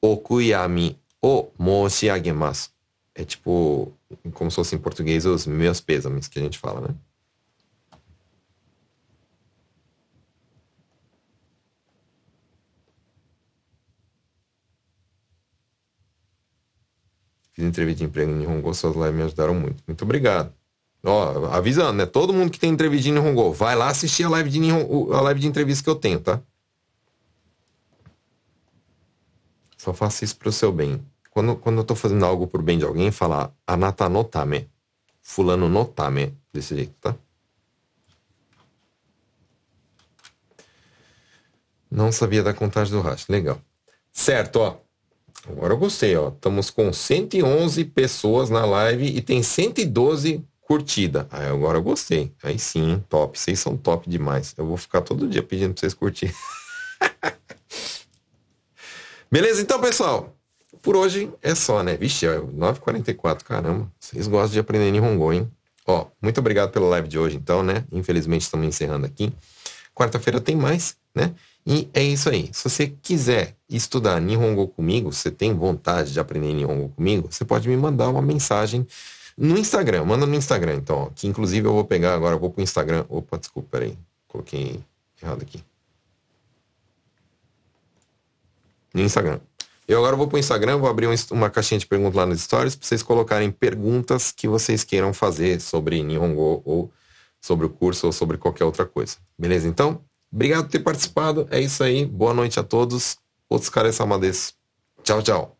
[0.00, 2.70] Okuyami o moshi agemasu.
[3.14, 3.92] É tipo,
[4.32, 6.94] como se fosse em português, os meus pêsames que a gente fala, né?
[17.60, 19.84] Fiz entrevista de emprego em Nihongo, suas lives me ajudaram muito.
[19.86, 20.50] Muito obrigado.
[21.04, 22.06] Ó, avisando, né?
[22.06, 25.20] Todo mundo que tem entrevista de Nihongo, vai lá assistir a live de, Nihongo, a
[25.20, 26.40] live de entrevista que eu tenho, tá?
[29.76, 31.04] Só faça isso pro seu bem.
[31.30, 34.66] Quando, quando eu tô fazendo algo pro bem de alguém, falar anata notame.
[35.20, 36.34] Fulano notame.
[36.50, 37.14] Desse jeito, tá?
[41.90, 43.28] Não sabia da contagem do hash.
[43.28, 43.60] Legal.
[44.10, 44.89] Certo, ó.
[45.48, 46.28] Agora eu gostei, ó.
[46.28, 51.26] Estamos com 111 pessoas na live e tem 112 curtida.
[51.30, 52.32] Aí agora eu gostei.
[52.42, 53.38] Aí sim, top.
[53.38, 54.54] Vocês são top demais.
[54.56, 56.34] Eu vou ficar todo dia pedindo pra vocês curtirem.
[59.30, 60.36] Beleza, então, pessoal.
[60.82, 61.96] Por hoje é só, né?
[61.96, 63.90] Vixe, é 9h44, caramba.
[63.98, 65.50] Vocês gostam de aprender Nihongo, hein?
[65.86, 67.84] Ó, muito obrigado pela live de hoje, então, né?
[67.92, 69.32] Infelizmente estamos encerrando aqui.
[69.94, 71.34] Quarta-feira tem mais, né?
[71.66, 72.48] E é isso aí.
[72.52, 77.68] Se você quiser estudar Nihongo comigo, você tem vontade de aprender Nihongo comigo, você pode
[77.68, 78.86] me mandar uma mensagem
[79.36, 82.62] no Instagram, manda no Instagram, então, ó, que inclusive eu vou pegar agora, vou pro
[82.62, 83.04] Instagram.
[83.08, 83.96] Opa, desculpa, peraí.
[84.28, 84.80] Coloquei
[85.22, 85.64] errado aqui.
[88.92, 89.40] No Instagram.
[89.88, 92.86] Eu agora vou pro Instagram, vou abrir uma caixinha de perguntas lá nos stories para
[92.86, 96.92] vocês colocarem perguntas que vocês queiram fazer sobre Nihongo ou
[97.40, 99.16] sobre o curso ou sobre qualquer outra coisa.
[99.38, 99.66] Beleza?
[99.66, 100.00] Então,
[100.32, 101.46] obrigado por ter participado.
[101.50, 102.04] É isso aí.
[102.06, 103.18] Boa noite a todos.
[103.48, 104.54] Outros caras amadeus.
[105.02, 105.59] Tchau, tchau.